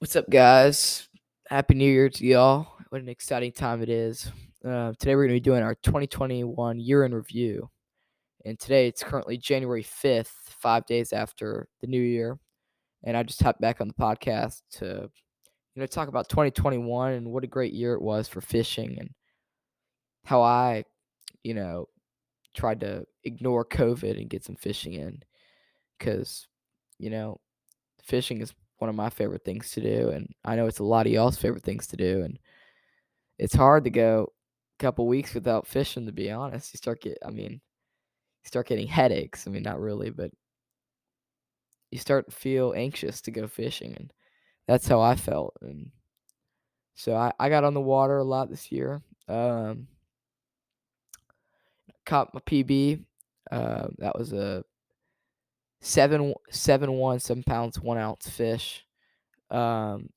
What's 0.00 0.14
up, 0.14 0.30
guys? 0.30 1.08
Happy 1.48 1.74
New 1.74 1.90
Year 1.90 2.08
to 2.08 2.24
y'all. 2.24 2.68
What 2.90 3.00
an 3.00 3.08
exciting 3.08 3.50
time 3.50 3.82
it 3.82 3.88
is. 3.88 4.30
Uh, 4.64 4.92
today, 4.96 5.16
we're 5.16 5.26
going 5.26 5.30
to 5.30 5.40
be 5.42 5.50
doing 5.50 5.64
our 5.64 5.74
2021 5.74 6.78
year 6.78 7.04
in 7.04 7.12
review. 7.12 7.68
And 8.44 8.56
today, 8.60 8.86
it's 8.86 9.02
currently 9.02 9.36
January 9.38 9.82
5th, 9.82 10.30
five 10.60 10.86
days 10.86 11.12
after 11.12 11.66
the 11.80 11.88
new 11.88 12.00
year. 12.00 12.38
And 13.02 13.16
I 13.16 13.24
just 13.24 13.42
hopped 13.42 13.60
back 13.60 13.80
on 13.80 13.88
the 13.88 13.94
podcast 13.94 14.62
to, 14.74 15.10
you 15.74 15.80
know, 15.80 15.86
talk 15.86 16.06
about 16.06 16.28
2021 16.28 17.14
and 17.14 17.32
what 17.32 17.42
a 17.42 17.48
great 17.48 17.72
year 17.72 17.94
it 17.94 18.02
was 18.02 18.28
for 18.28 18.40
fishing 18.40 18.98
and 19.00 19.10
how 20.24 20.42
I, 20.42 20.84
you 21.42 21.54
know, 21.54 21.88
tried 22.54 22.78
to 22.80 23.04
ignore 23.24 23.64
COVID 23.64 24.16
and 24.16 24.30
get 24.30 24.44
some 24.44 24.54
fishing 24.54 24.92
in. 24.92 25.24
Because, 25.98 26.46
you 27.00 27.10
know, 27.10 27.40
fishing 28.04 28.40
is 28.40 28.54
one 28.78 28.88
of 28.88 28.96
my 28.96 29.10
favorite 29.10 29.44
things 29.44 29.70
to 29.72 29.80
do, 29.80 30.10
and 30.10 30.32
I 30.44 30.56
know 30.56 30.66
it's 30.66 30.78
a 30.78 30.84
lot 30.84 31.06
of 31.06 31.12
y'all's 31.12 31.36
favorite 31.36 31.64
things 31.64 31.86
to 31.88 31.96
do, 31.96 32.22
and 32.22 32.38
it's 33.38 33.54
hard 33.54 33.84
to 33.84 33.90
go 33.90 34.32
a 34.78 34.82
couple 34.82 35.06
weeks 35.06 35.34
without 35.34 35.66
fishing. 35.66 36.06
To 36.06 36.12
be 36.12 36.30
honest, 36.30 36.72
you 36.72 36.78
start 36.78 37.02
get, 37.02 37.18
I 37.24 37.30
mean, 37.30 37.52
you 37.52 38.46
start 38.46 38.68
getting 38.68 38.86
headaches. 38.86 39.46
I 39.46 39.50
mean, 39.50 39.62
not 39.62 39.80
really, 39.80 40.10
but 40.10 40.30
you 41.90 41.98
start 41.98 42.30
to 42.30 42.36
feel 42.36 42.74
anxious 42.76 43.20
to 43.22 43.30
go 43.30 43.46
fishing, 43.46 43.94
and 43.96 44.12
that's 44.66 44.86
how 44.86 45.00
I 45.00 45.16
felt. 45.16 45.54
And 45.60 45.90
so 46.94 47.14
I, 47.14 47.32
I 47.38 47.48
got 47.48 47.64
on 47.64 47.74
the 47.74 47.80
water 47.80 48.18
a 48.18 48.24
lot 48.24 48.50
this 48.50 48.70
year. 48.70 49.02
Um, 49.28 49.88
caught 52.06 52.34
my 52.34 52.40
PB. 52.40 53.04
Uh, 53.50 53.88
that 53.98 54.18
was 54.18 54.32
a 54.32 54.64
seven 55.80 56.34
seven 56.50 56.92
one 56.92 57.20
seven 57.20 57.42
pounds 57.42 57.80
one 57.80 57.98
ounce 57.98 58.28
fish 58.28 58.84
um, 59.50 60.10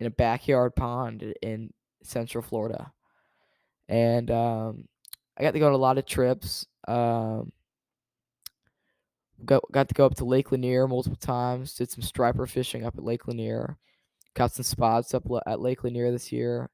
in 0.00 0.06
a 0.06 0.10
backyard 0.10 0.74
pond 0.74 1.34
in 1.42 1.72
Central 2.02 2.42
Florida, 2.42 2.92
and 3.88 4.30
um, 4.30 4.88
I 5.38 5.42
got 5.42 5.52
to 5.52 5.58
go 5.58 5.68
on 5.68 5.72
a 5.72 5.78
lot 5.78 5.98
of 5.98 6.06
trips. 6.06 6.66
Um, 6.86 7.52
got 9.44 9.62
got 9.72 9.88
to 9.88 9.94
go 9.94 10.06
up 10.06 10.16
to 10.16 10.24
Lake 10.24 10.52
Lanier 10.52 10.86
multiple 10.86 11.18
times. 11.18 11.74
Did 11.74 11.90
some 11.90 12.02
striper 12.02 12.46
fishing 12.46 12.84
up 12.84 12.96
at 12.96 13.04
Lake 13.04 13.26
Lanier. 13.26 13.78
Caught 14.34 14.52
some 14.52 14.64
spots 14.64 15.14
up 15.14 15.24
at 15.46 15.60
Lake 15.60 15.84
Lanier 15.84 16.10
this 16.10 16.32
year. 16.32 16.68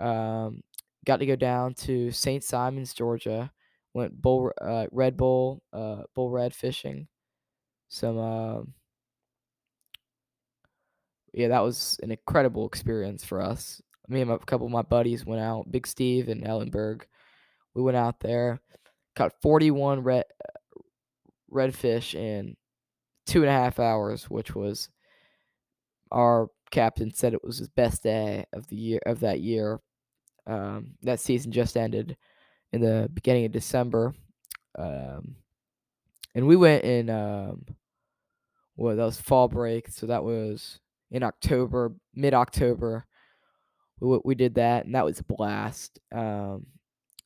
Um, 0.00 0.62
got 1.04 1.18
to 1.18 1.26
go 1.26 1.36
down 1.36 1.74
to 1.74 2.10
St. 2.10 2.42
Simons, 2.42 2.94
Georgia. 2.94 3.52
Went 3.98 4.22
bull 4.22 4.52
uh, 4.60 4.86
red 4.92 5.16
bull 5.16 5.60
uh, 5.72 6.02
bull 6.14 6.30
red 6.30 6.54
fishing. 6.54 7.08
Some 7.88 8.16
uh, 8.16 8.60
yeah, 11.32 11.48
that 11.48 11.64
was 11.64 11.98
an 12.00 12.12
incredible 12.12 12.64
experience 12.64 13.24
for 13.24 13.42
us. 13.42 13.82
Me 14.06 14.20
and 14.20 14.30
a 14.30 14.38
couple 14.38 14.66
of 14.66 14.72
my 14.72 14.82
buddies 14.82 15.26
went 15.26 15.42
out. 15.42 15.72
Big 15.72 15.84
Steve 15.84 16.28
and 16.28 16.44
Ellenberg. 16.44 17.02
We 17.74 17.82
went 17.82 17.96
out 17.96 18.20
there, 18.20 18.60
caught 19.16 19.32
41 19.42 20.04
red 20.04 20.26
redfish 21.52 22.14
in 22.14 22.56
two 23.26 23.40
and 23.40 23.50
a 23.50 23.52
half 23.52 23.80
hours, 23.80 24.30
which 24.30 24.54
was 24.54 24.90
our 26.12 26.50
captain 26.70 27.12
said 27.12 27.34
it 27.34 27.42
was 27.42 27.58
his 27.58 27.68
best 27.68 28.04
day 28.04 28.44
of 28.52 28.68
the 28.68 28.76
year 28.76 29.00
of 29.06 29.18
that 29.20 29.40
year. 29.40 29.80
Um, 30.46 30.94
that 31.02 31.18
season 31.18 31.50
just 31.50 31.76
ended 31.76 32.16
in 32.72 32.80
the 32.80 33.08
beginning 33.12 33.44
of 33.44 33.52
December, 33.52 34.14
um, 34.78 35.36
and 36.34 36.46
we 36.46 36.56
went 36.56 36.84
in. 36.84 37.10
Um, 37.10 37.64
well, 38.76 38.94
that 38.94 39.04
was 39.04 39.20
fall 39.20 39.48
break, 39.48 39.88
so 39.88 40.06
that 40.06 40.22
was 40.22 40.78
in 41.10 41.22
October, 41.22 41.92
mid 42.14 42.32
October. 42.32 43.06
We, 44.00 44.20
we 44.24 44.34
did 44.36 44.54
that, 44.54 44.86
and 44.86 44.94
that 44.94 45.04
was 45.04 45.18
a 45.18 45.24
blast. 45.24 45.98
Um, 46.14 46.66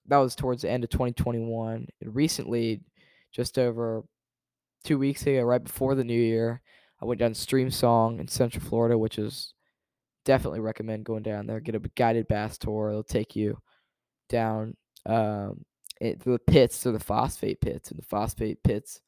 that 0.07 0.17
was 0.17 0.35
towards 0.35 0.63
the 0.63 0.71
end 0.71 0.85
of 0.85 0.91
2021. 0.91 1.87
And 2.01 2.15
recently, 2.15 2.81
just 3.33 3.59
over 3.59 4.03
two 4.85 4.99
weeks 4.99 5.23
ago, 5.27 5.43
right 5.43 5.63
before 5.63 5.95
the 5.95 6.05
new 6.05 6.21
year, 6.21 6.61
I 7.01 7.05
went 7.05 7.21
down 7.21 7.33
to 7.33 7.39
Streamsong 7.39 8.21
in 8.21 8.29
Central 8.29 8.65
Florida, 8.65 8.97
which 8.97 9.19
is 9.19 9.55
definitely 10.25 10.61
recommend 10.61 11.05
going 11.05 11.23
down 11.23 11.47
there. 11.47 11.61
Get 11.61 11.75
a 11.75 11.81
guided 11.97 12.29
bass 12.29 12.59
tour. 12.59 12.91
It'll 12.91 13.03
take 13.03 13.37
you 13.37 13.59
down 14.29 14.77
um, 15.07 15.65
it, 16.01 16.21
the 16.21 16.39
pits 16.39 16.83
to 16.83 16.93
the 16.93 17.01
phosphate 17.01 17.61
pits, 17.61 17.91
and 17.91 17.99
the 17.99 18.05
phosphate 18.05 18.63
pits 18.63 19.01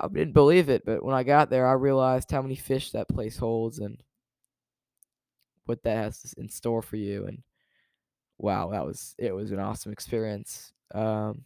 I 0.00 0.06
didn't 0.08 0.32
believe 0.32 0.68
it, 0.68 0.84
but 0.84 1.04
when 1.04 1.14
I 1.14 1.24
got 1.24 1.50
there, 1.50 1.66
I 1.66 1.72
realized 1.72 2.30
how 2.30 2.42
many 2.42 2.54
fish 2.54 2.92
that 2.92 3.08
place 3.08 3.36
holds 3.36 3.80
and 3.80 4.00
what 5.66 5.82
that 5.82 5.96
has 5.96 6.34
in 6.38 6.48
store 6.48 6.82
for 6.82 6.96
you. 6.96 7.26
And 7.26 7.42
wow, 8.38 8.70
that 8.70 8.86
was 8.86 9.14
it 9.18 9.32
was 9.32 9.50
an 9.50 9.58
awesome 9.58 9.92
experience. 9.92 10.72
Um, 10.94 11.44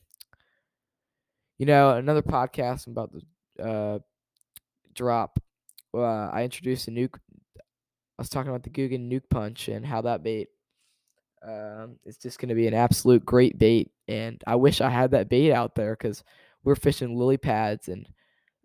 you 1.58 1.64
know, 1.66 1.96
another 1.96 2.22
podcast 2.22 2.88
about 2.88 3.12
the 3.12 3.64
uh, 3.64 3.98
drop. 4.94 5.38
Uh, 5.94 6.28
I 6.28 6.44
introduced 6.44 6.88
a 6.88 6.90
nuke. 6.90 7.18
I 7.56 7.62
was 8.18 8.28
talking 8.28 8.50
about 8.50 8.64
the 8.64 8.70
Googan 8.70 9.10
nuke 9.10 9.30
punch 9.30 9.68
and 9.68 9.86
how 9.86 10.02
that 10.02 10.22
bait 10.22 10.48
um, 11.46 11.96
is 12.04 12.16
just 12.18 12.38
going 12.38 12.48
to 12.48 12.54
be 12.54 12.66
an 12.66 12.74
absolute 12.74 13.24
great 13.24 13.58
bait. 13.58 13.90
And 14.08 14.42
I 14.46 14.56
wish 14.56 14.80
I 14.80 14.90
had 14.90 15.12
that 15.12 15.28
bait 15.28 15.52
out 15.52 15.74
there 15.74 15.92
because 15.92 16.22
we're 16.64 16.76
fishing 16.76 17.16
lily 17.16 17.38
pads 17.38 17.88
and 17.88 18.08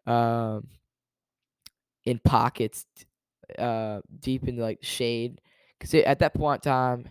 um, 0.05 0.67
in 2.05 2.19
pockets 2.19 2.85
uh, 3.57 3.99
deep 4.19 4.47
in 4.47 4.57
like 4.57 4.79
shade 4.81 5.41
because 5.77 5.93
at 5.93 6.19
that 6.19 6.33
point 6.33 6.65
in 6.65 6.71
time 6.71 7.09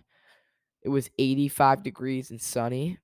it 0.83 0.89
was 0.89 1.09
85 1.17 1.83
degrees 1.83 2.31
and 2.31 2.41
sunny 2.41 2.97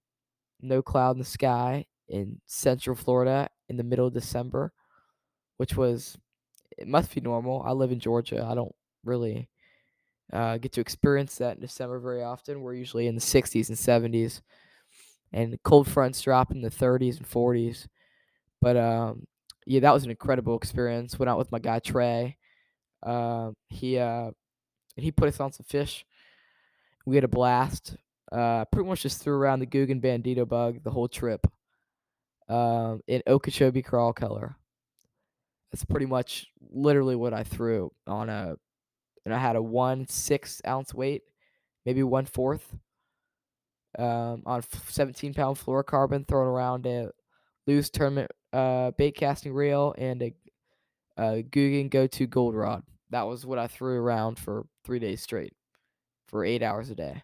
no 0.62 0.81
cloud 0.81 1.12
in 1.12 1.19
the 1.19 1.25
sky 1.25 1.85
in 2.07 2.40
central 2.45 2.95
florida 2.95 3.50
in 3.69 3.78
the 3.78 3.84
middle 3.84 4.07
of 4.07 4.13
december 4.13 4.72
which 5.57 5.75
was 5.75 6.18
it 6.78 6.88
must 6.88 7.13
be 7.13 7.22
normal 7.22 7.62
i 7.66 7.72
live 7.72 7.91
in 7.91 8.00
georgia 8.00 8.45
i 8.50 8.56
don't 8.56 8.75
really 9.03 9.50
uh, 10.32 10.58
get 10.58 10.72
to 10.72 10.82
experience 10.82 11.38
that 11.38 11.56
in 11.56 11.62
december 11.62 12.00
very 12.00 12.24
often 12.24 12.62
we're 12.62 12.74
usually 12.74 13.08
in 13.08 13.16
the 13.16 13.22
60s 13.22 13.70
and 13.70 13.78
70s 14.14 14.42
and 15.32 15.58
cold 15.64 15.88
fronts 15.88 16.22
drop 16.22 16.52
in 16.52 16.62
the 16.62 16.70
30s 16.70 17.18
and 17.18 17.30
40s 17.30 17.88
but 18.64 18.78
um, 18.78 19.28
yeah, 19.66 19.82
that 19.82 19.94
was 19.94 20.06
an 20.06 20.10
incredible 20.10 20.56
experience. 20.56 21.20
Went 21.20 21.30
out 21.30 21.38
with 21.38 21.52
my 21.52 21.60
guy 21.60 21.80
Trey. 21.80 22.38
Uh, 23.02 23.52
he 23.68 23.98
uh, 23.98 24.32
he 24.96 25.12
put 25.12 25.28
us 25.28 25.42
on 25.42 25.52
some 25.52 25.66
fish. 25.68 26.06
We 27.06 27.16
had 27.16 27.26
a 27.26 27.30
blast. 27.30 27.98
Uh, 28.32 28.66
pretty 28.66 28.88
much 28.88 29.04
just 29.04 29.22
threw 29.22 29.36
around 29.36 29.60
the 29.60 29.68
Googan 29.68 30.02
Bandito 30.02 30.48
bug 30.48 30.82
the 30.84 30.92
whole 30.92 31.10
trip. 31.10 31.46
Um, 32.48 33.02
in 33.08 33.22
Okeechobee 33.28 33.82
crawl 33.82 34.14
color. 34.14 34.56
That's 35.72 35.86
pretty 35.86 36.06
much 36.06 36.48
literally 36.72 37.16
what 37.16 37.34
I 37.34 37.44
threw 37.44 37.92
on 38.06 38.30
a, 38.30 38.56
and 39.26 39.34
I 39.34 39.38
had 39.38 39.56
a 39.56 39.62
one 39.62 40.08
six 40.08 40.62
ounce 40.68 40.94
weight, 40.94 41.24
maybe 41.86 42.04
one 42.04 42.26
fourth. 42.26 42.76
Um, 43.98 44.42
on 44.48 44.64
17 44.88 45.36
pound 45.36 45.56
fluorocarbon 45.56 46.28
thrown 46.28 46.48
around 46.48 46.88
a 46.88 47.12
Lew's 47.68 47.92
tournament 47.92 48.32
uh, 48.52 48.92
bait 48.92 49.12
casting 49.12 49.54
reel 49.54 49.94
and 49.98 50.22
a, 50.22 50.34
a 51.18 51.44
Googan 51.44 51.90
Go 51.90 52.08
To 52.08 52.28
Gold 52.28 52.56
Rod. 52.56 52.84
That 53.10 53.28
was 53.28 53.46
what 53.46 53.60
I 53.60 53.68
threw 53.68 54.00
around 54.00 54.40
for 54.40 54.66
three 54.84 55.00
days 55.00 55.22
straight, 55.22 55.54
for 56.28 56.44
eight 56.44 56.64
hours 56.64 56.90
a 56.90 56.96
day, 56.96 57.22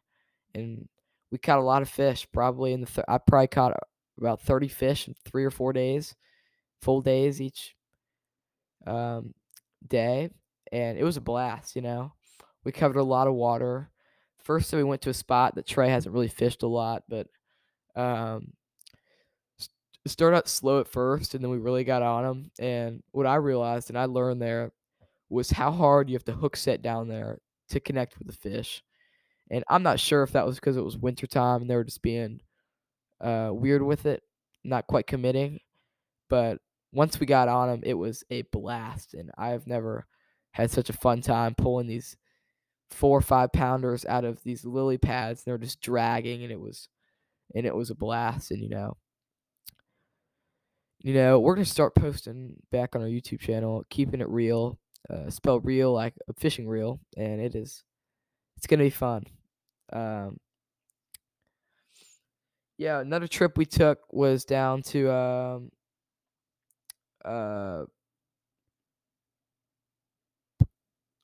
and 0.54 0.88
we 1.32 1.40
caught 1.40 1.58
a 1.58 1.64
lot 1.64 1.82
of 1.82 1.90
fish. 1.90 2.28
Probably 2.32 2.74
in 2.74 2.82
the 2.82 2.88
th- 2.88 3.06
I 3.08 3.18
probably 3.18 3.48
caught 3.48 3.76
about 4.20 4.42
thirty 4.42 4.68
fish 4.68 5.08
in 5.08 5.16
three 5.26 5.46
or 5.46 5.52
four 5.52 5.74
days, 5.74 6.16
full 6.82 7.02
days 7.02 7.42
each 7.42 7.76
um, 8.86 9.34
day, 9.88 10.30
and 10.72 10.98
it 10.98 11.04
was 11.04 11.18
a 11.18 11.22
blast. 11.22 11.76
You 11.76 11.82
know, 11.82 12.14
we 12.64 12.72
covered 12.72 13.00
a 13.00 13.04
lot 13.04 13.28
of 13.28 13.34
water. 13.34 13.90
First, 14.38 14.74
we 14.74 14.84
went 14.84 15.02
to 15.04 15.10
a 15.10 15.14
spot 15.14 15.56
that 15.56 15.68
Trey 15.68 15.90
hasn't 15.90 16.14
really 16.14 16.28
fished 16.28 16.64
a 16.64 16.68
lot, 16.68 17.04
but 17.08 17.28
um, 17.96 18.54
started 20.06 20.38
out 20.38 20.48
slow 20.48 20.80
at 20.80 20.88
first, 20.88 21.36
and 21.36 21.44
then 21.44 21.52
we 21.52 21.58
really 21.58 21.84
got 21.84 22.02
on 22.02 22.24
them. 22.24 22.52
And 22.60 23.04
what 23.12 23.26
I 23.26 23.36
realized 23.36 23.90
and 23.90 23.98
I 23.98 24.06
learned 24.06 24.42
there 24.42 24.72
was 25.30 25.52
how 25.52 25.72
hard 25.72 26.10
you 26.10 26.16
have 26.16 26.26
to 26.26 26.34
hook 26.34 26.56
set 26.56 26.82
down 26.82 27.08
there 27.08 27.40
to 27.70 27.80
connect 27.80 28.18
with 28.18 28.28
the 28.28 28.34
fish. 28.34 28.84
And 29.52 29.64
I'm 29.68 29.84
not 29.84 30.00
sure 30.00 30.24
if 30.24 30.32
that 30.34 30.46
was 30.46 30.56
because 30.56 30.78
it 30.78 30.84
was 30.84 30.98
wintertime 30.98 31.62
and 31.62 31.70
they 31.70 31.76
were 31.76 31.84
just 31.84 32.02
being 32.02 32.42
uh, 33.22 33.50
weird 33.52 33.82
with 33.82 34.06
it, 34.06 34.24
not 34.64 34.88
quite 34.88 35.08
committing. 35.08 35.60
But 36.30 36.60
once 36.92 37.20
we 37.20 37.26
got 37.26 37.48
on 37.48 37.70
them, 37.70 37.82
it 37.84 37.96
was 37.96 38.24
a 38.30 38.44
blast. 38.44 39.14
And 39.14 39.32
I've 39.38 39.68
never 39.68 40.06
had 40.62 40.72
such 40.72 40.90
a 40.90 40.94
fun 40.94 41.22
time 41.22 41.56
pulling 41.56 41.88
these 41.88 42.18
four 42.92 43.18
or 43.18 43.22
five 43.22 43.52
pounders 43.54 44.06
out 44.06 44.26
of 44.26 44.44
these 44.44 44.66
lily 44.66 44.98
pads. 44.98 45.44
They're 45.44 45.58
just 45.58 45.82
dragging, 45.82 46.44
and 46.44 46.52
it 46.52 46.60
was, 46.60 46.90
and 47.56 47.66
it 47.66 47.76
was 47.76 47.90
a 47.90 47.96
blast. 47.96 48.52
And 48.52 48.62
you 48.62 48.70
know, 48.70 48.98
you 51.00 51.14
know, 51.14 51.40
we're 51.40 51.56
gonna 51.56 51.66
start 51.66 51.96
posting 51.96 52.56
back 52.72 52.96
on 52.96 53.02
our 53.02 53.08
YouTube 53.08 53.40
channel, 53.40 53.84
keeping 53.90 54.22
it 54.22 54.30
real. 54.30 54.80
uh, 55.10 55.30
spelled 55.30 55.66
reel 55.66 55.94
like 55.94 56.14
a 56.28 56.34
fishing 56.34 56.68
reel, 56.68 57.00
and 57.18 57.42
it 57.42 57.56
is 57.56 57.84
it's 58.58 58.68
gonna 58.68 58.84
be 58.84 58.90
fun. 58.90 59.24
Um, 59.94 60.38
yeah, 62.78 63.00
another 63.00 63.28
trip 63.28 63.58
we 63.58 63.66
took 63.66 64.00
was 64.12 64.46
down 64.46 64.82
to 64.84 65.12
um, 65.12 65.72
uh, 67.26 67.84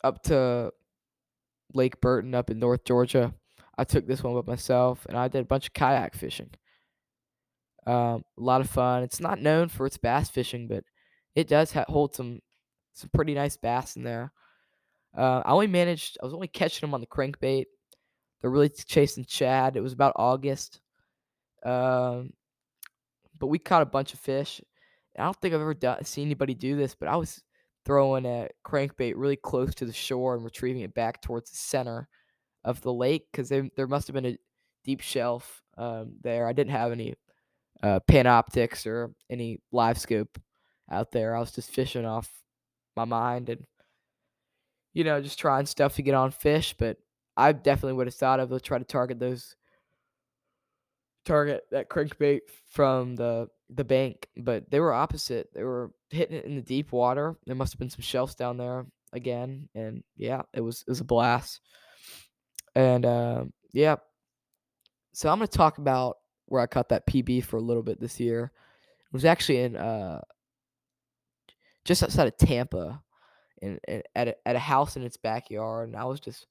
up 0.05 0.21
to 0.23 0.71
Lake 1.73 1.99
Burton 1.99 2.35
up 2.35 2.49
in 2.49 2.59
North 2.59 2.85
Georgia. 2.85 3.33
I 3.77 3.83
took 3.83 4.07
this 4.07 4.23
one 4.23 4.33
with 4.33 4.47
myself, 4.47 5.05
and 5.09 5.17
I 5.17 5.27
did 5.27 5.41
a 5.41 5.45
bunch 5.45 5.67
of 5.67 5.73
kayak 5.73 6.15
fishing. 6.15 6.51
Um, 7.87 8.23
a 8.37 8.41
lot 8.41 8.61
of 8.61 8.69
fun. 8.69 9.03
It's 9.03 9.19
not 9.19 9.41
known 9.41 9.67
for 9.67 9.85
its 9.85 9.97
bass 9.97 10.29
fishing, 10.29 10.67
but 10.67 10.83
it 11.35 11.47
does 11.47 11.71
ha- 11.73 11.85
hold 11.87 12.15
some 12.15 12.39
some 12.93 13.09
pretty 13.13 13.33
nice 13.33 13.57
bass 13.57 13.95
in 13.97 14.03
there. 14.03 14.31
Uh, 15.17 15.41
I 15.45 15.51
only 15.51 15.67
managed. 15.67 16.17
I 16.21 16.25
was 16.25 16.33
only 16.33 16.47
catching 16.47 16.87
them 16.87 16.93
on 16.93 17.01
the 17.01 17.07
crankbait. 17.07 17.65
They're 18.41 18.51
really 18.51 18.69
chasing 18.69 19.25
shad. 19.27 19.75
It 19.75 19.81
was 19.81 19.93
about 19.93 20.13
August. 20.15 20.81
Um, 21.65 22.31
but 23.39 23.47
we 23.47 23.59
caught 23.59 23.81
a 23.81 23.87
bunch 23.87 24.13
of 24.13 24.19
fish. 24.19 24.61
I 25.17 25.23
don't 25.23 25.35
think 25.41 25.53
I've 25.53 25.61
ever 25.61 25.73
done, 25.73 26.03
seen 26.05 26.27
anybody 26.27 26.53
do 26.53 26.75
this, 26.75 26.95
but 26.95 27.09
I 27.09 27.15
was 27.15 27.41
throwing 27.85 28.25
a 28.25 28.49
crankbait 28.65 29.13
really 29.15 29.35
close 29.35 29.75
to 29.75 29.85
the 29.85 29.93
shore 29.93 30.35
and 30.35 30.43
retrieving 30.43 30.81
it 30.81 30.93
back 30.93 31.21
towards 31.21 31.51
the 31.51 31.57
center 31.57 32.07
of 32.63 32.81
the 32.81 32.93
lake 32.93 33.27
because 33.31 33.49
there 33.49 33.87
must 33.87 34.07
have 34.07 34.15
been 34.15 34.25
a 34.25 34.37
deep 34.83 35.01
shelf 35.01 35.61
um, 35.77 36.13
there. 36.21 36.47
I 36.47 36.53
didn't 36.53 36.71
have 36.71 36.91
any 36.91 37.15
uh, 37.83 37.99
Panoptix 38.07 38.85
or 38.87 39.13
any 39.29 39.59
live 39.71 39.99
scope 39.99 40.39
out 40.89 41.11
there. 41.11 41.35
I 41.35 41.39
was 41.39 41.51
just 41.51 41.71
fishing 41.71 42.05
off 42.05 42.31
my 42.95 43.05
mind 43.05 43.49
and 43.49 43.65
you 44.93 45.03
know 45.03 45.21
just 45.21 45.39
trying 45.39 45.65
stuff 45.65 45.95
to 45.95 46.01
get 46.01 46.15
on 46.15 46.31
fish. 46.31 46.73
But 46.77 46.97
I 47.37 47.51
definitely 47.51 47.93
would 47.93 48.07
have 48.07 48.15
thought 48.15 48.39
of 48.39 48.49
to 48.49 48.59
try 48.59 48.77
to 48.79 48.85
target 48.85 49.19
those 49.19 49.55
target 51.25 51.63
that 51.71 51.89
crankbait 51.89 52.41
from 52.67 53.15
the 53.15 53.47
the 53.69 53.83
bank, 53.83 54.27
but 54.37 54.69
they 54.69 54.79
were 54.79 54.93
opposite. 54.93 55.49
They 55.53 55.63
were 55.63 55.91
hitting 56.09 56.37
it 56.37 56.45
in 56.45 56.55
the 56.55 56.61
deep 56.61 56.91
water. 56.91 57.35
There 57.45 57.55
must 57.55 57.73
have 57.73 57.79
been 57.79 57.89
some 57.89 58.01
shelves 58.01 58.35
down 58.35 58.57
there 58.57 58.85
again, 59.13 59.69
and 59.73 60.03
yeah, 60.17 60.43
it 60.53 60.61
was 60.61 60.83
it 60.87 60.89
was 60.89 61.01
a 61.01 61.05
blast. 61.05 61.61
And 62.75 63.05
uh, 63.05 63.45
yeah, 63.73 63.95
so 65.13 65.29
I'm 65.29 65.39
gonna 65.39 65.47
talk 65.47 65.77
about 65.77 66.17
where 66.45 66.61
I 66.61 66.67
caught 66.67 66.89
that 66.89 67.07
PB 67.07 67.45
for 67.45 67.57
a 67.57 67.61
little 67.61 67.83
bit 67.83 67.99
this 67.99 68.19
year. 68.19 68.51
It 69.07 69.13
was 69.13 69.25
actually 69.25 69.61
in 69.61 69.75
uh, 69.75 70.21
just 71.85 72.03
outside 72.03 72.27
of 72.27 72.37
Tampa, 72.37 73.01
in 73.61 73.79
at 74.15 74.27
a, 74.27 74.35
at 74.47 74.55
a 74.55 74.59
house 74.59 74.95
in 74.95 75.03
its 75.03 75.17
backyard, 75.17 75.89
and 75.89 75.97
I 75.97 76.05
was 76.05 76.19
just 76.19 76.45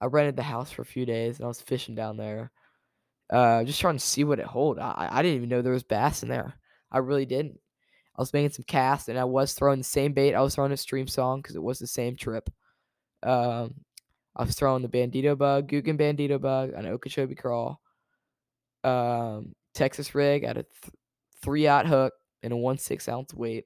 I 0.00 0.06
rented 0.06 0.36
the 0.36 0.42
house 0.42 0.70
for 0.70 0.82
a 0.82 0.86
few 0.86 1.04
days, 1.04 1.38
and 1.38 1.44
I 1.44 1.48
was 1.48 1.60
fishing 1.60 1.94
down 1.94 2.16
there 2.16 2.52
uh, 3.32 3.64
just 3.64 3.80
trying 3.80 3.96
to 3.96 4.04
see 4.04 4.24
what 4.24 4.38
it 4.38 4.46
hold. 4.46 4.78
I 4.78 5.08
I 5.10 5.22
didn't 5.22 5.36
even 5.36 5.48
know 5.48 5.62
there 5.62 5.72
was 5.72 5.82
bass 5.82 6.22
in 6.22 6.28
there. 6.28 6.54
I 6.90 6.98
really 6.98 7.24
didn't. 7.24 7.58
I 8.16 8.20
was 8.20 8.32
making 8.34 8.50
some 8.50 8.66
casts, 8.68 9.08
and 9.08 9.18
I 9.18 9.24
was 9.24 9.54
throwing 9.54 9.78
the 9.78 9.84
same 9.84 10.12
bait. 10.12 10.34
I 10.34 10.42
was 10.42 10.54
throwing 10.54 10.70
a 10.70 10.74
Streamsong 10.74 11.38
because 11.38 11.56
it 11.56 11.62
was 11.62 11.78
the 11.78 11.86
same 11.86 12.14
trip. 12.14 12.50
Um, 13.22 13.74
I 14.36 14.44
was 14.44 14.54
throwing 14.54 14.82
the 14.82 14.88
bandito 14.88 15.36
bug, 15.36 15.68
Googan 15.68 15.98
bandito 15.98 16.38
bug, 16.38 16.72
an 16.74 16.86
Okeechobee 16.86 17.34
crawl, 17.34 17.80
um, 18.84 19.54
Texas 19.74 20.14
rig 20.14 20.44
at 20.44 20.58
a 20.58 20.64
th- 20.64 20.94
three 21.42 21.66
aught 21.66 21.86
hook 21.86 22.12
and 22.42 22.52
a 22.52 22.56
one 22.56 22.76
six 22.76 23.08
ounce 23.08 23.32
weight, 23.32 23.64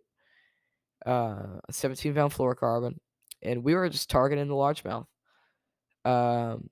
uh, 1.04 1.58
a 1.68 1.72
17 1.72 2.14
pound 2.14 2.32
fluorocarbon, 2.32 2.98
and 3.42 3.64
we 3.64 3.74
were 3.74 3.88
just 3.88 4.10
targeting 4.10 4.46
the 4.46 4.54
largemouth. 4.54 5.06
Um, 6.04 6.70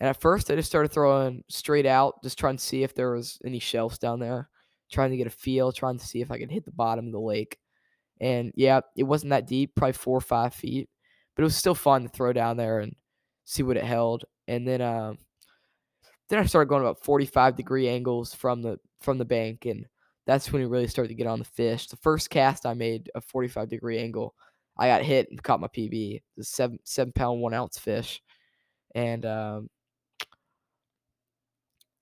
and 0.00 0.08
at 0.08 0.20
first, 0.20 0.50
I 0.50 0.54
just 0.54 0.68
started 0.68 0.92
throwing 0.92 1.42
straight 1.48 1.86
out, 1.86 2.22
just 2.22 2.38
trying 2.38 2.56
to 2.56 2.62
see 2.62 2.82
if 2.82 2.94
there 2.94 3.12
was 3.12 3.38
any 3.44 3.58
shelves 3.58 3.98
down 3.98 4.20
there, 4.20 4.48
trying 4.92 5.10
to 5.10 5.16
get 5.16 5.26
a 5.26 5.30
feel, 5.30 5.72
trying 5.72 5.98
to 5.98 6.06
see 6.06 6.20
if 6.20 6.30
I 6.30 6.38
could 6.38 6.50
hit 6.50 6.64
the 6.64 6.70
bottom 6.70 7.06
of 7.06 7.12
the 7.12 7.18
lake. 7.18 7.58
And 8.20 8.52
yeah, 8.54 8.80
it 8.96 9.04
wasn't 9.04 9.30
that 9.30 9.46
deep, 9.46 9.74
probably 9.74 9.92
four 9.94 10.16
or 10.16 10.20
five 10.20 10.54
feet, 10.54 10.88
but 11.34 11.42
it 11.42 11.44
was 11.44 11.56
still 11.56 11.74
fun 11.74 12.04
to 12.04 12.08
throw 12.08 12.32
down 12.32 12.56
there 12.56 12.80
and 12.80 12.94
see 13.44 13.62
what 13.62 13.76
it 13.76 13.84
held. 13.84 14.24
And 14.46 14.66
then, 14.66 14.80
um, 14.80 15.18
then 16.28 16.38
I 16.38 16.44
started 16.44 16.68
going 16.68 16.82
about 16.82 17.02
45 17.02 17.56
degree 17.56 17.88
angles 17.88 18.34
from 18.34 18.62
the 18.62 18.78
from 19.00 19.18
the 19.18 19.24
bank, 19.24 19.64
and 19.64 19.86
that's 20.26 20.52
when 20.52 20.60
we 20.60 20.68
really 20.68 20.88
started 20.88 21.08
to 21.08 21.14
get 21.14 21.26
on 21.26 21.38
the 21.38 21.44
fish. 21.44 21.86
The 21.86 21.96
first 21.96 22.30
cast 22.30 22.66
I 22.66 22.74
made 22.74 23.10
a 23.14 23.20
45 23.20 23.68
degree 23.68 23.98
angle, 23.98 24.34
I 24.76 24.88
got 24.88 25.02
hit 25.02 25.28
and 25.30 25.42
caught 25.42 25.60
my 25.60 25.68
PB, 25.68 26.22
the 26.36 26.44
seven 26.44 26.78
seven 26.84 27.12
pound 27.12 27.40
one 27.40 27.54
ounce 27.54 27.78
fish, 27.78 28.20
and 28.94 29.24
um, 29.24 29.70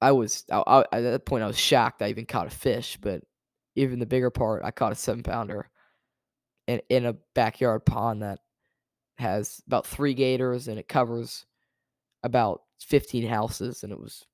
I 0.06 0.12
was 0.12 0.44
I, 0.52 0.58
I, 0.58 0.80
at 0.92 1.00
that 1.00 1.26
point 1.26 1.42
I 1.42 1.48
was 1.48 1.58
shocked 1.58 2.00
I 2.00 2.10
even 2.10 2.26
caught 2.26 2.46
a 2.46 2.50
fish, 2.50 2.96
but 3.00 3.22
even 3.74 3.98
the 3.98 4.06
bigger 4.06 4.30
part, 4.30 4.62
I 4.64 4.70
caught 4.70 4.92
a 4.92 4.94
seven 4.94 5.24
pounder 5.24 5.68
in 6.68 6.80
in 6.88 7.06
a 7.06 7.16
backyard 7.34 7.84
pond 7.84 8.22
that 8.22 8.38
has 9.18 9.60
about 9.66 9.84
three 9.84 10.14
gators 10.14 10.68
and 10.68 10.78
it 10.78 10.86
covers 10.86 11.44
about 12.22 12.62
15 12.80 13.26
houses, 13.26 13.82
and 13.82 13.92
it 13.92 13.98
was 13.98 14.24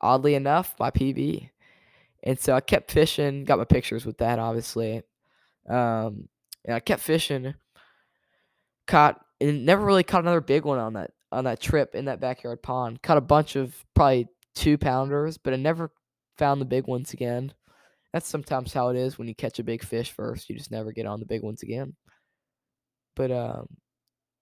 oddly 0.00 0.36
enough 0.36 0.76
my 0.78 0.92
PB. 0.92 1.50
And 2.22 2.38
so 2.38 2.54
I 2.54 2.60
kept 2.60 2.92
fishing, 2.92 3.42
got 3.42 3.58
my 3.58 3.64
pictures 3.64 4.06
with 4.06 4.18
that, 4.18 4.38
obviously. 4.38 5.02
Um, 5.68 6.28
and 6.64 6.76
I 6.76 6.80
kept 6.80 7.02
fishing, 7.02 7.54
caught, 8.86 9.20
and 9.40 9.66
never 9.66 9.84
really 9.84 10.04
caught 10.04 10.22
another 10.22 10.40
big 10.40 10.64
one 10.64 10.78
on 10.78 10.92
that 10.92 11.10
on 11.34 11.44
that 11.44 11.60
trip 11.60 11.94
in 11.94 12.06
that 12.06 12.20
backyard 12.20 12.62
pond. 12.62 13.02
Caught 13.02 13.18
a 13.18 13.22
bunch 13.22 13.56
of 13.56 13.74
probably 13.94 14.28
two 14.54 14.78
pounders, 14.78 15.36
but 15.36 15.52
I 15.52 15.56
never 15.56 15.90
found 16.38 16.60
the 16.60 16.66
big 16.66 16.86
ones 16.86 17.12
again. 17.12 17.52
That's 18.12 18.28
sometimes 18.28 18.72
how 18.72 18.90
it 18.90 18.96
is 18.96 19.18
when 19.18 19.26
you 19.26 19.34
catch 19.34 19.58
a 19.58 19.64
big 19.64 19.82
fish 19.82 20.12
first. 20.12 20.48
You 20.48 20.56
just 20.56 20.70
never 20.70 20.92
get 20.92 21.06
on 21.06 21.20
the 21.20 21.26
big 21.26 21.42
ones 21.42 21.62
again. 21.62 21.96
But 23.16 23.32
um, 23.32 23.66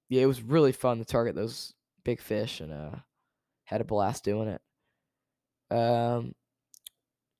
yeah, 0.08 0.22
it 0.22 0.26
was 0.26 0.42
really 0.42 0.72
fun 0.72 0.98
to 0.98 1.04
target 1.04 1.34
those 1.34 1.72
big 2.04 2.20
fish, 2.20 2.60
and 2.60 2.72
uh, 2.72 2.96
had 3.64 3.80
a 3.80 3.84
blast 3.84 4.24
doing 4.24 4.48
it. 4.48 5.74
Um, 5.74 6.34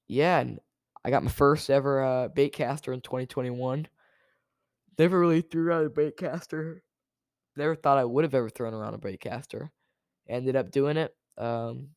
yeah, 0.09 0.41
and 0.41 0.59
I 1.05 1.11
got 1.11 1.23
my 1.23 1.31
first 1.31 1.69
ever 1.69 2.03
uh, 2.03 2.29
bait 2.29 2.51
caster 2.51 2.93
in 2.93 3.03
2021. 3.03 3.87
Never 4.99 5.19
really 5.19 5.43
threw 5.43 5.73
out 5.73 5.85
a 5.85 5.91
bait 5.91 6.17
caster 6.17 6.83
never 7.57 7.75
thought 7.75 7.99
I 7.99 8.05
would 8.05 8.25
have 8.25 8.35
ever 8.35 8.51
thrown 8.51 8.75
around 8.75 8.95
a 8.95 8.99
baitcaster. 8.99 9.71
Ended 10.29 10.57
up 10.57 10.71
doing 10.71 10.97
it. 10.97 11.15
Um, 11.39 11.89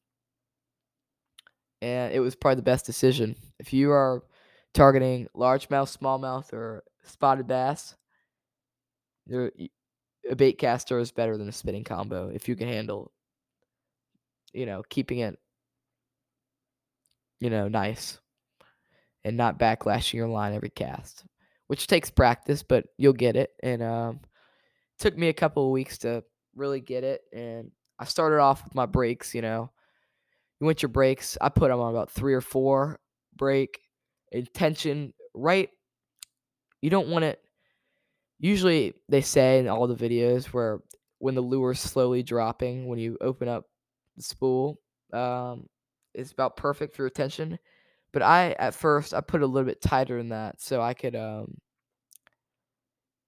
and 1.82 2.14
it 2.14 2.20
was 2.20 2.36
probably 2.36 2.56
the 2.56 2.64
best 2.64 2.86
decision. 2.86 3.36
If 3.60 3.74
you 3.74 3.92
are 3.92 4.24
targeting 4.74 5.28
largemouth, 5.36 5.96
smallmouth, 5.96 6.52
or 6.54 6.84
spotted 7.04 7.48
bass, 7.48 7.96
a 9.32 10.36
bait 10.36 10.54
caster 10.54 11.00
is 11.00 11.12
better 11.12 11.38
than 11.38 11.50
a 11.50 11.52
spinning 11.52 11.84
combo 11.84 12.30
if 12.30 12.48
you 12.48 12.56
can 12.56 12.68
handle, 12.68 13.12
you 14.54 14.66
know, 14.66 14.84
keeping 14.90 15.20
it, 15.20 15.38
you 17.40 17.50
know, 17.50 17.68
nice 17.68 18.20
and 19.24 19.38
not 19.38 19.60
backlashing 19.60 20.14
your 20.14 20.28
line 20.28 20.54
every 20.54 20.70
cast, 20.70 21.26
which 21.68 21.88
takes 21.88 22.10
practice, 22.10 22.64
but 22.64 22.86
you'll 22.98 23.14
get 23.14 23.36
it. 23.36 23.52
And 23.62 23.82
um, 23.82 24.20
took 25.00 25.18
me 25.18 25.30
a 25.30 25.34
couple 25.34 25.66
of 25.66 25.72
weeks 25.72 26.00
to 26.00 26.24
really 26.56 26.82
get 26.82 27.04
it. 27.04 27.22
And 27.34 27.72
I 28.00 28.06
started 28.06 28.40
off 28.40 28.64
with 28.64 28.76
my 28.76 28.86
brakes, 28.86 29.36
you 29.36 29.42
know. 29.42 29.72
You 30.60 30.66
want 30.66 30.82
your 30.82 30.90
brakes. 30.90 31.38
I 31.42 31.50
put 31.50 31.70
them 31.70 31.80
on 31.80 31.92
about 31.92 32.12
three 32.12 32.34
or 32.34 32.42
four 32.42 33.00
brake 33.36 33.80
intention 34.32 35.14
right. 35.34 35.70
You 36.82 36.90
don't 36.90 37.10
want 37.10 37.26
it. 37.26 37.40
Usually 38.40 38.94
they 39.10 39.22
say 39.22 39.60
in 39.60 39.68
all 39.68 39.88
the 39.88 39.96
videos 39.96 40.46
where 40.48 40.80
when 41.20 41.36
the 41.36 41.42
lure's 41.42 41.80
slowly 41.80 42.24
dropping, 42.24 42.88
when 42.88 43.00
you 43.00 43.18
open 43.22 43.48
up 43.48 43.66
the 44.18 44.24
spool, 44.24 44.80
um, 45.14 45.68
it's 46.14 46.32
about 46.32 46.58
perfect 46.58 46.96
for 46.96 47.04
retention. 47.04 47.58
But 48.12 48.22
I 48.22 48.56
at 48.60 48.74
first 48.74 49.14
I 49.14 49.22
put 49.22 49.42
a 49.42 49.48
little 49.48 49.68
bit 49.68 49.82
tighter 49.82 50.18
than 50.18 50.30
that 50.30 50.62
so 50.62 50.82
I 50.82 50.94
could 50.94 51.16
um 51.16 51.58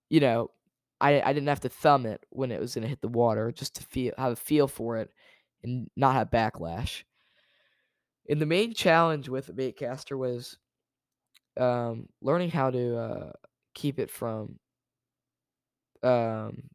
you 0.10 0.22
know 0.22 0.50
I 1.00 1.22
I 1.22 1.34
didn't 1.34 1.48
have 1.48 1.62
to 1.62 1.70
thumb 1.70 2.06
it 2.06 2.25
when 2.30 2.51
it 2.51 2.60
was 2.60 2.75
gonna 2.75 2.88
hit 2.88 3.01
the 3.01 3.08
water 3.08 3.51
just 3.51 3.75
to 3.75 3.84
feel 3.84 4.13
have 4.18 4.34
a 4.34 4.36
feel 4.36 4.68
for 4.68 4.98
it 4.98 5.12
and 5.63 5.89
not 5.96 6.16
have 6.16 6.30
backlash. 6.32 7.04
And 8.30 8.42
the 8.42 8.46
main 8.46 8.74
challenge 8.74 9.30
with 9.30 9.48
the 9.48 9.54
baitcaster 9.54 10.18
was 10.18 10.58
um, 11.58 12.08
learning 12.22 12.51
how 12.51 12.70
to 12.72 12.98
uh, 12.98 13.32
keep 13.74 14.00
it 14.00 14.12
from 14.12 14.60
um, 16.04 16.70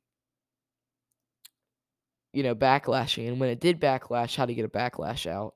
you 2.32 2.42
know 2.42 2.54
backlashing 2.54 3.28
and 3.28 3.38
when 3.38 3.50
it 3.50 3.60
did 3.60 3.80
backlash 3.80 4.36
how 4.36 4.46
to 4.46 4.54
get 4.54 4.64
a 4.64 4.68
backlash 4.68 5.26
out 5.26 5.54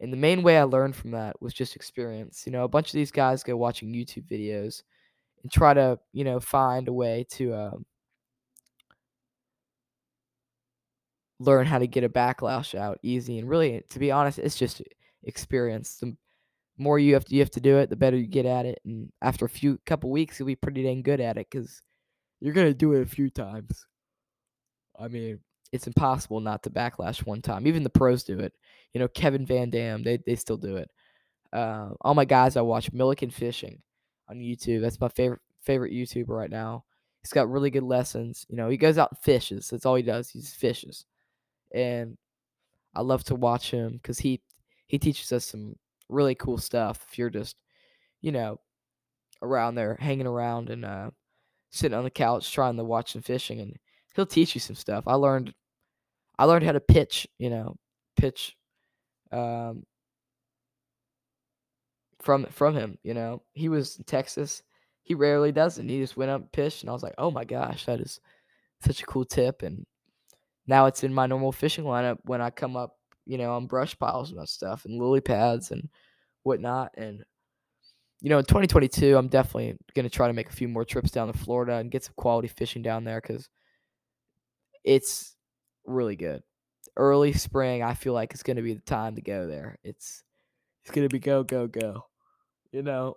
and 0.00 0.12
the 0.12 0.16
main 0.16 0.42
way 0.42 0.58
i 0.58 0.64
learned 0.64 0.96
from 0.96 1.12
that 1.12 1.40
was 1.40 1.54
just 1.54 1.76
experience 1.76 2.42
you 2.44 2.52
know 2.52 2.64
a 2.64 2.68
bunch 2.68 2.88
of 2.88 2.94
these 2.94 3.12
guys 3.12 3.42
go 3.42 3.56
watching 3.56 3.92
youtube 3.92 4.28
videos 4.28 4.82
and 5.42 5.52
try 5.52 5.72
to 5.72 5.98
you 6.12 6.24
know 6.24 6.40
find 6.40 6.88
a 6.88 6.92
way 6.92 7.24
to 7.30 7.54
um, 7.54 7.86
learn 11.40 11.66
how 11.66 11.78
to 11.78 11.86
get 11.86 12.04
a 12.04 12.08
backlash 12.08 12.74
out 12.74 12.98
easy. 13.02 13.38
And 13.38 13.48
really, 13.48 13.82
to 13.90 13.98
be 13.98 14.10
honest, 14.10 14.38
it's 14.38 14.56
just 14.56 14.82
experience. 15.24 15.96
The 15.96 16.16
more 16.78 16.98
you 16.98 17.14
have 17.14 17.24
to 17.26 17.34
you 17.34 17.40
have 17.40 17.50
to 17.52 17.60
do 17.60 17.78
it, 17.78 17.90
the 17.90 17.96
better 17.96 18.16
you 18.16 18.26
get 18.26 18.46
at 18.46 18.66
it. 18.66 18.80
And 18.84 19.12
after 19.22 19.44
a 19.44 19.50
few 19.50 19.78
couple 19.86 20.10
weeks, 20.10 20.38
you'll 20.38 20.46
be 20.46 20.56
pretty 20.56 20.82
dang 20.82 21.02
good 21.02 21.20
at 21.20 21.36
it 21.36 21.46
because 21.50 21.82
you're 22.40 22.54
gonna 22.54 22.74
do 22.74 22.92
it 22.94 23.02
a 23.02 23.06
few 23.06 23.30
times. 23.30 23.86
I 24.98 25.08
mean, 25.08 25.40
it's 25.72 25.86
impossible 25.86 26.40
not 26.40 26.62
to 26.64 26.70
backlash 26.70 27.24
one 27.26 27.42
time. 27.42 27.66
Even 27.66 27.82
the 27.82 27.90
pros 27.90 28.24
do 28.24 28.38
it. 28.38 28.52
You 28.92 29.00
know, 29.00 29.08
Kevin 29.08 29.46
Van 29.46 29.70
Dam, 29.70 30.02
they 30.02 30.18
they 30.26 30.36
still 30.36 30.56
do 30.56 30.76
it. 30.76 30.90
Uh, 31.52 31.90
all 32.00 32.14
my 32.14 32.24
guys 32.24 32.56
I 32.56 32.62
watch 32.62 32.92
Milliken 32.92 33.30
Fishing 33.30 33.82
on 34.28 34.38
YouTube. 34.38 34.80
That's 34.82 35.00
my 35.00 35.08
favorite 35.08 35.40
favorite 35.62 35.92
YouTuber 35.92 36.28
right 36.28 36.50
now. 36.50 36.84
He's 37.22 37.32
got 37.32 37.50
really 37.50 37.70
good 37.70 37.82
lessons. 37.82 38.46
You 38.48 38.56
know, 38.56 38.68
he 38.68 38.76
goes 38.76 38.98
out 38.98 39.10
and 39.10 39.18
fishes. 39.18 39.68
That's 39.68 39.84
all 39.84 39.96
he 39.96 40.02
does. 40.02 40.30
He 40.30 40.40
fishes, 40.40 41.04
and 41.72 42.16
I 42.94 43.02
love 43.02 43.24
to 43.24 43.34
watch 43.34 43.70
him 43.70 43.94
because 43.94 44.18
he 44.18 44.40
he 44.86 44.98
teaches 44.98 45.32
us 45.32 45.44
some 45.44 45.76
really 46.08 46.34
cool 46.34 46.58
stuff. 46.58 47.06
If 47.08 47.18
you're 47.18 47.30
just, 47.30 47.56
you 48.20 48.32
know, 48.32 48.60
around 49.42 49.74
there 49.74 49.96
hanging 50.00 50.26
around 50.26 50.70
and 50.70 50.84
uh, 50.84 51.10
sitting 51.70 51.96
on 51.96 52.04
the 52.04 52.10
couch 52.10 52.52
trying 52.52 52.76
to 52.76 52.84
watch 52.84 53.12
some 53.12 53.22
fishing, 53.22 53.60
and 53.60 53.76
he'll 54.14 54.26
teach 54.26 54.54
you 54.54 54.60
some 54.60 54.76
stuff. 54.76 55.04
I 55.06 55.14
learned 55.14 55.54
I 56.38 56.44
learned 56.44 56.64
how 56.64 56.72
to 56.72 56.80
pitch. 56.80 57.26
You 57.38 57.50
know, 57.50 57.76
pitch. 58.16 58.56
Um, 59.32 59.84
from 62.20 62.46
from 62.46 62.74
him. 62.74 62.98
You 63.02 63.14
know, 63.14 63.42
he 63.54 63.68
was 63.68 63.96
in 63.98 64.04
Texas. 64.04 64.62
He 65.02 65.14
rarely 65.14 65.52
does 65.52 65.78
it. 65.78 65.88
He 65.88 66.00
just 66.00 66.16
went 66.16 66.30
up 66.30 66.40
and 66.42 66.52
pitched, 66.52 66.82
and 66.82 66.90
I 66.90 66.92
was 66.92 67.02
like, 67.02 67.14
oh 67.18 67.30
my 67.30 67.44
gosh, 67.44 67.86
that 67.86 68.00
is 68.00 68.20
such 68.82 69.02
a 69.02 69.06
cool 69.06 69.24
tip. 69.24 69.62
And 69.62 69.86
now 70.68 70.86
it's 70.86 71.02
in 71.02 71.12
my 71.12 71.26
normal 71.26 71.50
fishing 71.50 71.84
lineup 71.84 72.18
when 72.24 72.42
I 72.42 72.50
come 72.50 72.76
up, 72.76 72.94
you 73.26 73.38
know, 73.38 73.54
on 73.54 73.66
brush 73.66 73.98
piles 73.98 74.30
and 74.30 74.48
stuff 74.48 74.84
and 74.84 75.00
lily 75.00 75.22
pads 75.22 75.70
and 75.70 75.88
whatnot. 76.42 76.92
And 76.96 77.24
you 78.20 78.28
know, 78.28 78.38
in 78.38 78.44
2022, 78.44 79.16
I'm 79.16 79.28
definitely 79.28 79.76
going 79.94 80.04
to 80.04 80.14
try 80.14 80.26
to 80.26 80.32
make 80.34 80.50
a 80.50 80.52
few 80.52 80.68
more 80.68 80.84
trips 80.84 81.10
down 81.10 81.28
to 81.28 81.38
Florida 81.38 81.76
and 81.76 81.90
get 81.90 82.04
some 82.04 82.14
quality 82.16 82.48
fishing 82.48 82.82
down 82.82 83.04
there 83.04 83.20
because 83.20 83.48
it's 84.84 85.36
really 85.86 86.16
good. 86.16 86.42
Early 86.96 87.32
spring, 87.32 87.82
I 87.82 87.94
feel 87.94 88.12
like 88.12 88.32
it's 88.34 88.42
going 88.42 88.56
to 88.56 88.62
be 88.62 88.74
the 88.74 88.80
time 88.80 89.14
to 89.14 89.22
go 89.22 89.46
there. 89.46 89.78
It's 89.82 90.22
it's 90.82 90.90
going 90.90 91.08
to 91.08 91.12
be 91.12 91.20
go 91.20 91.44
go 91.44 91.66
go. 91.66 92.04
You 92.72 92.82
know, 92.82 93.14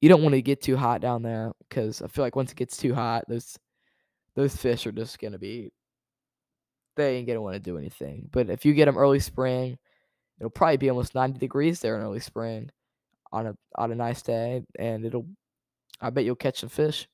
you 0.00 0.08
don't 0.08 0.22
want 0.22 0.34
to 0.34 0.42
get 0.42 0.62
too 0.62 0.76
hot 0.76 1.00
down 1.00 1.22
there 1.22 1.52
because 1.68 2.02
I 2.02 2.08
feel 2.08 2.24
like 2.24 2.34
once 2.34 2.50
it 2.50 2.56
gets 2.56 2.76
too 2.76 2.94
hot, 2.94 3.24
those 3.28 3.56
those 4.34 4.56
fish 4.56 4.86
are 4.86 4.92
just 4.92 5.18
going 5.18 5.32
to 5.32 5.38
be 5.38 5.72
they 6.98 7.16
ain't 7.16 7.26
gonna 7.26 7.40
want 7.40 7.54
to 7.54 7.60
do 7.60 7.78
anything. 7.78 8.28
But 8.30 8.50
if 8.50 8.64
you 8.64 8.74
get 8.74 8.84
them 8.86 8.98
early 8.98 9.20
spring, 9.20 9.78
it'll 10.38 10.50
probably 10.50 10.76
be 10.76 10.90
almost 10.90 11.14
90 11.14 11.38
degrees 11.38 11.80
there 11.80 11.96
in 11.96 12.02
early 12.02 12.20
spring 12.20 12.70
on 13.32 13.46
a 13.46 13.56
on 13.76 13.92
a 13.92 13.94
nice 13.94 14.22
day, 14.22 14.62
and 14.78 15.04
it'll 15.04 15.26
I 16.00 16.10
bet 16.10 16.24
you'll 16.24 16.36
catch 16.36 16.60
some 16.60 16.68
fish. 16.68 17.08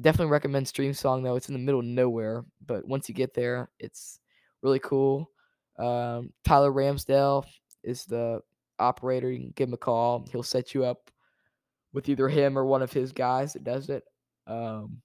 Definitely 0.00 0.32
recommend 0.32 0.66
Streamsong 0.66 1.22
though. 1.22 1.36
It's 1.36 1.48
in 1.48 1.54
the 1.54 1.60
middle 1.60 1.80
of 1.80 1.86
nowhere, 1.86 2.44
but 2.64 2.86
once 2.86 3.08
you 3.08 3.14
get 3.14 3.34
there, 3.34 3.70
it's 3.78 4.20
really 4.62 4.80
cool. 4.80 5.30
Um, 5.78 6.32
Tyler 6.44 6.72
Ramsdale 6.72 7.44
is 7.82 8.04
the 8.04 8.40
operator. 8.78 9.30
You 9.30 9.40
can 9.40 9.52
give 9.56 9.68
him 9.68 9.74
a 9.74 9.78
call. 9.78 10.26
He'll 10.30 10.42
set 10.42 10.74
you 10.74 10.84
up 10.84 11.10
with 11.92 12.08
either 12.08 12.28
him 12.28 12.58
or 12.58 12.64
one 12.66 12.82
of 12.82 12.92
his 12.92 13.12
guys 13.12 13.54
that 13.54 13.64
does 13.64 13.88
it. 13.88 14.04
Um, 14.46 15.00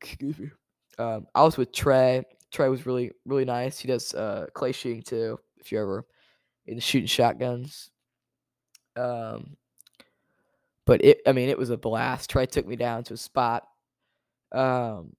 excuse 0.00 0.38
me. 0.38 0.50
Um, 0.98 1.26
I 1.34 1.42
was 1.42 1.56
with 1.56 1.72
Trey. 1.72 2.24
Trey 2.50 2.68
was 2.68 2.86
really 2.86 3.12
really 3.26 3.44
nice. 3.44 3.78
He 3.78 3.88
does 3.88 4.14
uh, 4.14 4.46
clay 4.54 4.72
shooting 4.72 5.02
too. 5.02 5.38
If 5.58 5.72
you're 5.72 5.82
ever 5.82 6.06
into 6.66 6.80
shooting 6.80 7.06
shotguns, 7.06 7.90
um, 8.96 9.56
but 10.86 11.04
it 11.04 11.20
I 11.26 11.32
mean 11.32 11.48
it 11.48 11.58
was 11.58 11.70
a 11.70 11.76
blast. 11.76 12.30
Trey 12.30 12.46
took 12.46 12.66
me 12.66 12.76
down 12.76 13.04
to 13.04 13.14
a 13.14 13.16
spot. 13.18 13.64
Um, 14.52 15.14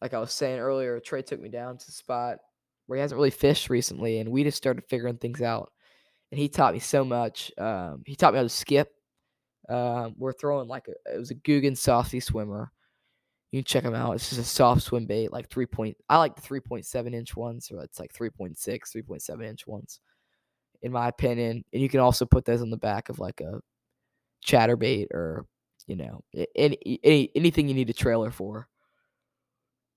like 0.00 0.14
I 0.14 0.20
was 0.20 0.32
saying 0.32 0.60
earlier, 0.60 1.00
Trey 1.00 1.22
took 1.22 1.40
me 1.40 1.48
down 1.48 1.78
to 1.78 1.84
a 1.88 1.92
spot 1.92 2.38
where 2.86 2.98
he 2.98 3.00
hasn't 3.00 3.16
really 3.16 3.30
fished 3.30 3.70
recently, 3.70 4.18
and 4.18 4.30
we 4.30 4.44
just 4.44 4.56
started 4.58 4.84
figuring 4.84 5.16
things 5.16 5.40
out. 5.40 5.72
And 6.30 6.38
he 6.38 6.48
taught 6.48 6.74
me 6.74 6.80
so 6.80 7.04
much. 7.04 7.52
Um, 7.58 8.02
he 8.06 8.16
taught 8.16 8.34
me 8.34 8.38
how 8.38 8.42
to 8.42 8.48
skip. 8.48 8.92
Um, 9.68 10.14
we're 10.18 10.32
throwing 10.32 10.68
like 10.68 10.88
a, 10.88 11.14
it 11.14 11.18
was 11.18 11.30
a 11.30 11.36
Googan 11.36 11.76
saucy 11.76 12.20
swimmer. 12.20 12.70
You 13.54 13.60
can 13.60 13.66
check 13.66 13.84
them 13.84 13.94
out. 13.94 14.16
It's 14.16 14.30
just 14.30 14.40
a 14.40 14.44
soft 14.44 14.82
swim 14.82 15.06
bait, 15.06 15.30
like 15.30 15.48
three 15.48 15.66
point. 15.66 15.96
I 16.08 16.18
like 16.18 16.34
the 16.34 16.40
three 16.40 16.58
point 16.58 16.86
seven 16.86 17.14
inch 17.14 17.36
ones, 17.36 17.68
so 17.68 17.78
it's 17.78 18.00
like 18.00 18.12
3.6, 18.12 18.58
3.7 18.58 19.44
inch 19.46 19.64
ones, 19.64 20.00
in 20.82 20.90
my 20.90 21.06
opinion. 21.06 21.64
And 21.72 21.80
you 21.80 21.88
can 21.88 22.00
also 22.00 22.26
put 22.26 22.44
those 22.44 22.62
on 22.62 22.70
the 22.70 22.76
back 22.76 23.10
of 23.10 23.20
like 23.20 23.40
a 23.40 23.60
chatterbait 24.44 25.06
or 25.12 25.46
you 25.86 25.94
know 25.94 26.24
any, 26.56 26.98
any 27.04 27.30
anything 27.36 27.68
you 27.68 27.74
need 27.74 27.90
a 27.90 27.92
trailer 27.92 28.32
for. 28.32 28.66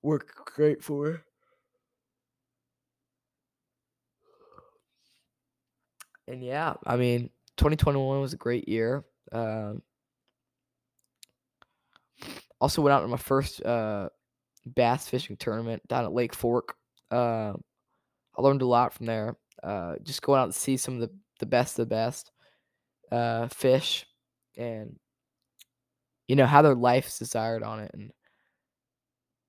Work 0.03 0.35
great 0.53 0.83
for. 0.83 1.23
and 6.27 6.43
yeah, 6.43 6.75
I 6.85 6.95
mean, 6.95 7.31
2021 7.57 8.21
was 8.21 8.33
a 8.33 8.37
great 8.37 8.69
year. 8.69 9.03
Um, 9.31 9.81
also 12.59 12.81
went 12.81 12.93
out 12.93 13.01
to 13.01 13.07
my 13.07 13.17
first 13.17 13.63
uh, 13.63 14.09
bass 14.65 15.07
fishing 15.07 15.37
tournament 15.37 15.81
down 15.87 16.05
at 16.05 16.13
Lake 16.13 16.33
Fork. 16.33 16.75
Uh, 17.11 17.53
I 18.37 18.41
learned 18.41 18.61
a 18.61 18.67
lot 18.67 18.93
from 18.93 19.05
there. 19.05 19.37
Uh, 19.63 19.95
just 20.03 20.21
going 20.21 20.39
out 20.39 20.47
to 20.47 20.57
see 20.57 20.77
some 20.77 20.95
of 20.95 21.01
the, 21.01 21.09
the 21.39 21.45
best 21.45 21.79
of 21.79 21.87
the 21.87 21.95
best 21.95 22.31
uh, 23.11 23.47
fish 23.47 24.05
and 24.57 24.95
you 26.27 26.35
know 26.35 26.45
how 26.45 26.61
their 26.61 26.75
life's 26.75 27.19
desired 27.19 27.63
on 27.63 27.79
it 27.79 27.91
and 27.93 28.11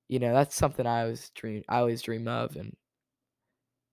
you 0.06 0.18
know 0.18 0.32
that's 0.32 0.54
something 0.54 0.86
I 0.86 1.02
always 1.02 1.30
dream 1.34 1.64
I 1.68 1.78
always 1.78 2.02
dream 2.02 2.28
of 2.28 2.54
and 2.56 2.74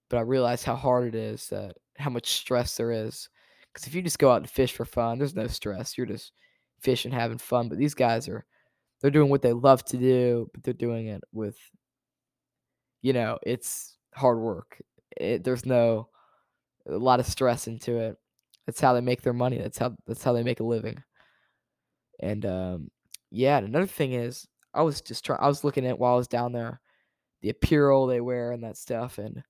but 0.10 0.18
I 0.18 0.22
realize 0.22 0.64
how 0.64 0.76
hard 0.76 1.08
it 1.08 1.16
is 1.16 1.50
that 1.50 1.76
how 1.98 2.10
much 2.10 2.32
stress 2.32 2.78
there 2.78 2.92
is. 2.92 3.30
Because 3.74 3.88
if 3.88 3.96
you 3.96 4.02
just 4.02 4.20
go 4.20 4.32
out 4.32 4.38
and 4.38 4.50
fish 4.50 4.74
for 4.74 4.86
fun, 4.86 5.18
there's 5.18 5.36
no 5.36 5.48
stress. 5.48 5.98
You're 5.98 6.08
just 6.08 6.32
fishing, 6.80 7.12
having 7.12 7.38
fun. 7.38 7.70
But 7.70 7.78
these 7.78 7.94
guys 7.94 8.28
are, 8.28 8.46
they're 9.06 9.12
doing 9.12 9.30
what 9.30 9.44
they 9.44 9.54
love 9.54 9.86
to 9.86 9.98
do, 9.98 10.50
but 10.52 10.64
they're 10.64 10.74
doing 10.74 11.06
it 11.10 11.22
with, 11.32 11.56
you 13.04 13.14
know, 13.14 13.38
it's 13.44 13.98
hard 14.16 14.40
work. 14.40 14.82
It, 15.16 15.44
there's 15.44 15.64
no, 15.64 16.10
a 16.90 16.98
lot 16.98 17.20
of 17.20 17.28
stress 17.28 17.68
into 17.68 18.00
it. 18.00 18.18
That's 18.66 18.82
how 18.82 18.94
they 18.94 19.02
make 19.02 19.22
their 19.22 19.32
money. 19.32 19.60
That's 19.60 19.78
how 19.78 19.96
that's 20.08 20.24
how 20.24 20.34
they 20.34 20.42
make 20.42 20.60
a 20.60 20.64
living. 20.64 21.04
And 22.20 22.48
um, 22.48 22.90
yeah, 23.30 23.58
and 23.58 23.68
another 23.68 23.86
thing 23.86 24.14
is, 24.14 24.48
I 24.74 24.82
was 24.82 25.02
just 25.02 25.24
trying. 25.24 25.40
I 25.40 25.50
was 25.50 25.64
looking 25.64 25.86
at 25.86 26.00
while 26.00 26.16
I 26.16 26.18
was 26.18 26.28
down 26.28 26.52
there, 26.52 26.82
the 27.44 27.50
apparel 27.50 28.08
they 28.08 28.22
wear 28.22 28.54
and 28.54 28.64
that 28.64 28.76
stuff, 28.76 29.20
and 29.20 29.44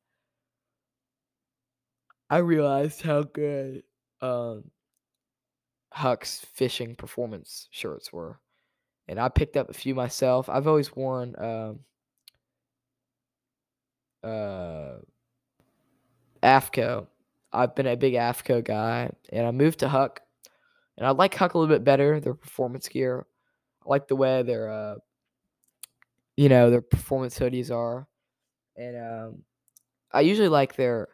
I 2.30 2.40
realized 2.40 3.04
how 3.04 3.24
good 3.24 3.84
um, 4.20 4.66
Huk's 5.94 6.46
fishing 6.56 6.94
performance 6.94 7.70
shirts 7.72 8.12
were, 8.12 8.42
and 9.08 9.20
I 9.20 9.30
picked 9.30 9.58
up 9.58 9.70
a 9.70 9.74
few 9.74 9.96
myself. 9.96 10.50
I've 10.50 10.68
always 10.68 10.96
worn 10.96 11.36
um, 11.38 11.80
uh, 14.24 14.98
AFTCO. 16.44 17.08
I've 17.54 17.76
been 17.76 17.88
a 17.88 17.96
big 17.96 18.14
AFTCO 18.14 18.64
guy, 18.64 19.10
and 19.32 19.48
I 19.48 19.52
moved 19.52 19.80
to 19.80 19.90
Huk, 19.90 20.22
and 20.98 21.08
I 21.08 21.12
like 21.12 21.36
Huk 21.36 21.54
a 21.54 21.58
little 21.58 21.74
bit 21.74 21.84
better. 21.84 22.20
Their 22.20 22.34
performance 22.34 22.88
gear, 22.88 23.26
I 23.86 23.90
like 23.90 24.08
the 24.08 24.16
way 24.16 24.44
their, 24.44 24.70
uh, 24.70 24.96
you 26.36 26.50
know, 26.50 26.70
their 26.70 26.82
performance 26.82 27.38
hoodies 27.40 27.72
are, 27.72 28.08
and 28.76 28.98
um, 28.98 29.44
I 30.12 30.22
usually 30.22 30.50
like 30.50 30.76
their 30.76 31.10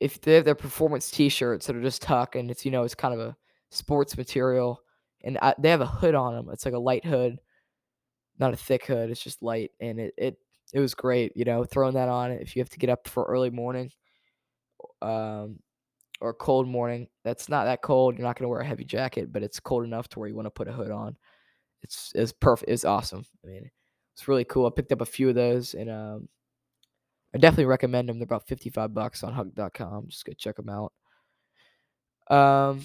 if 0.00 0.20
they 0.20 0.34
have 0.34 0.44
their 0.44 0.54
performance 0.54 1.10
T-shirts 1.10 1.66
that 1.66 1.76
are 1.76 1.82
just 1.82 2.02
tuck 2.02 2.34
and 2.36 2.50
it's 2.50 2.64
you 2.64 2.70
know 2.70 2.82
it's 2.82 2.94
kind 2.94 3.14
of 3.14 3.20
a 3.20 3.36
sports 3.70 4.16
material, 4.16 4.80
and 5.26 5.36
I, 5.42 5.54
they 5.58 5.70
have 5.70 5.80
a 5.80 5.86
hood 5.86 6.14
on 6.14 6.34
them. 6.34 6.48
It's 6.52 6.64
like 6.64 6.74
a 6.74 6.78
light 6.78 7.04
hood, 7.04 7.38
not 8.38 8.54
a 8.54 8.56
thick 8.56 8.86
hood. 8.86 9.10
It's 9.10 9.22
just 9.22 9.42
light, 9.42 9.72
and 9.80 10.00
it 10.00 10.14
it 10.16 10.38
it 10.72 10.80
was 10.80 10.94
great. 10.94 11.36
You 11.36 11.44
know, 11.44 11.64
throwing 11.64 11.94
that 11.94 12.08
on 12.08 12.30
if 12.30 12.54
you 12.56 12.60
have 12.60 12.70
to 12.70 12.78
get 12.78 12.90
up 12.90 13.08
for 13.08 13.24
early 13.24 13.50
morning, 13.50 13.90
um, 15.02 15.58
or 16.20 16.32
cold 16.32 16.68
morning. 16.68 17.08
That's 17.24 17.48
not 17.48 17.64
that 17.64 17.82
cold. 17.82 18.16
You're 18.16 18.26
not 18.26 18.38
gonna 18.38 18.48
wear 18.48 18.60
a 18.60 18.66
heavy 18.66 18.84
jacket, 18.84 19.32
but 19.32 19.42
it's 19.42 19.60
cold 19.60 19.84
enough 19.84 20.08
to 20.10 20.20
where 20.20 20.28
you 20.28 20.36
want 20.36 20.46
to 20.46 20.50
put 20.50 20.68
a 20.68 20.72
hood 20.72 20.92
on. 20.92 21.16
It's 21.82 22.12
it's 22.14 22.32
perfect. 22.32 22.70
It's 22.70 22.84
awesome. 22.84 23.24
I 23.44 23.48
mean, 23.48 23.70
it's 24.14 24.28
really 24.28 24.44
cool. 24.44 24.66
I 24.66 24.70
picked 24.70 24.92
up 24.92 25.00
a 25.00 25.06
few 25.06 25.28
of 25.28 25.34
those, 25.34 25.74
and 25.74 25.90
um, 25.90 26.28
I 27.34 27.38
definitely 27.38 27.66
recommend 27.66 28.08
them. 28.08 28.18
They're 28.18 28.24
about 28.24 28.46
55 28.46 28.94
bucks 28.94 29.24
on 29.24 29.32
Huk.com. 29.32 30.06
Just 30.08 30.24
go 30.24 30.32
check 30.32 30.56
them 30.56 30.68
out. 30.68 30.92
Um, 32.28 32.82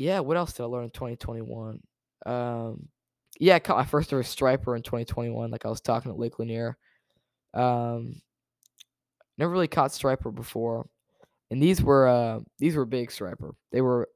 yeah, 0.00 0.20
what 0.20 0.36
else 0.36 0.54
did 0.54 0.62
I 0.62 0.66
learn 0.66 0.84
in 0.84 0.90
2021? 0.90 1.80
Um, 2.24 2.88
yeah, 3.38 3.56
I 3.56 3.58
caught 3.58 3.76
my 3.76 3.84
first 3.84 4.12
ever 4.12 4.22
striper 4.22 4.74
in 4.74 4.82
2021, 4.82 5.50
like 5.50 5.66
I 5.66 5.68
was 5.68 5.82
talking 5.82 6.10
at 6.10 6.18
Lake 6.18 6.38
Lanier. 6.38 6.78
Um, 7.52 8.20
never 9.36 9.52
really 9.52 9.68
caught 9.68 9.92
striper 9.92 10.30
before, 10.30 10.88
and 11.50 11.62
these 11.62 11.82
were 11.82 12.08
uh 12.08 12.40
these 12.58 12.76
were 12.76 12.86
big 12.86 13.10
striper. 13.10 13.54
They 13.72 13.80
were 13.82 14.08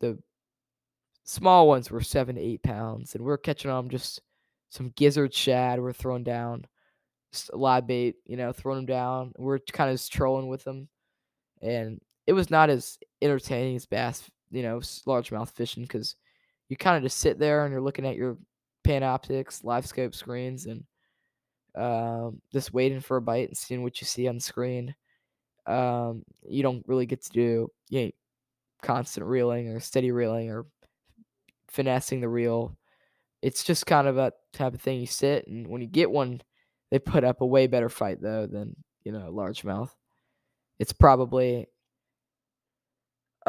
the 0.00 0.18
small 1.24 1.68
ones 1.68 1.90
were 1.90 2.02
seven 2.02 2.36
to 2.36 2.40
eight 2.40 2.62
pounds, 2.62 3.14
and 3.14 3.24
we 3.24 3.32
are 3.32 3.38
catching 3.38 3.70
them 3.70 3.88
just 3.88 4.20
some 4.70 4.92
gizzard 4.96 5.32
shad. 5.32 5.80
We're 5.80 5.92
throwing 5.92 6.24
down 6.24 6.66
live 7.52 7.86
bait, 7.86 8.16
you 8.26 8.36
know, 8.36 8.52
throwing 8.52 8.78
them 8.78 8.86
down. 8.86 9.32
We're 9.38 9.58
kind 9.58 9.90
of 9.90 9.94
just 9.94 10.12
trolling 10.12 10.48
with 10.48 10.64
them, 10.64 10.88
and 11.62 12.00
it 12.26 12.32
was 12.34 12.50
not 12.50 12.70
as 12.70 12.98
entertaining 13.22 13.76
as 13.76 13.86
bass, 13.86 14.28
you 14.50 14.62
know, 14.62 14.78
largemouth 14.78 15.50
fishing 15.50 15.82
because 15.82 16.16
you 16.68 16.76
kind 16.76 16.96
of 16.96 17.02
just 17.02 17.18
sit 17.18 17.38
there 17.38 17.64
and 17.64 17.72
you're 17.72 17.80
looking 17.80 18.06
at 18.06 18.16
your 18.16 18.36
Panoptix, 18.86 19.64
live 19.64 19.86
scope 19.86 20.14
screens, 20.14 20.66
and 20.66 20.84
um, 21.74 22.40
just 22.52 22.72
waiting 22.72 23.00
for 23.00 23.16
a 23.16 23.22
bite 23.22 23.48
and 23.48 23.56
seeing 23.56 23.82
what 23.82 24.00
you 24.00 24.06
see 24.06 24.28
on 24.28 24.36
the 24.36 24.40
screen. 24.40 24.94
Um, 25.66 26.22
you 26.48 26.62
don't 26.62 26.84
really 26.86 27.06
get 27.06 27.22
to 27.24 27.30
do 27.30 27.70
you 27.90 28.04
know, 28.04 28.10
constant 28.82 29.26
reeling 29.26 29.68
or 29.68 29.80
steady 29.80 30.10
reeling 30.10 30.50
or 30.50 30.66
finessing 31.68 32.20
the 32.20 32.28
reel. 32.28 32.76
It's 33.42 33.64
just 33.64 33.86
kind 33.86 34.08
of 34.08 34.18
a 34.18 34.32
type 34.52 34.74
of 34.74 34.80
thing 34.80 35.00
you 35.00 35.06
sit 35.06 35.46
and 35.46 35.66
when 35.66 35.80
you 35.80 35.86
get 35.86 36.10
one, 36.10 36.40
they 36.90 36.98
put 36.98 37.24
up 37.24 37.40
a 37.42 37.46
way 37.46 37.66
better 37.66 37.88
fight 37.88 38.20
though 38.20 38.46
than 38.46 38.74
you 39.04 39.12
know 39.12 39.30
largemouth. 39.30 39.90
It's 40.78 40.92
probably 40.92 41.66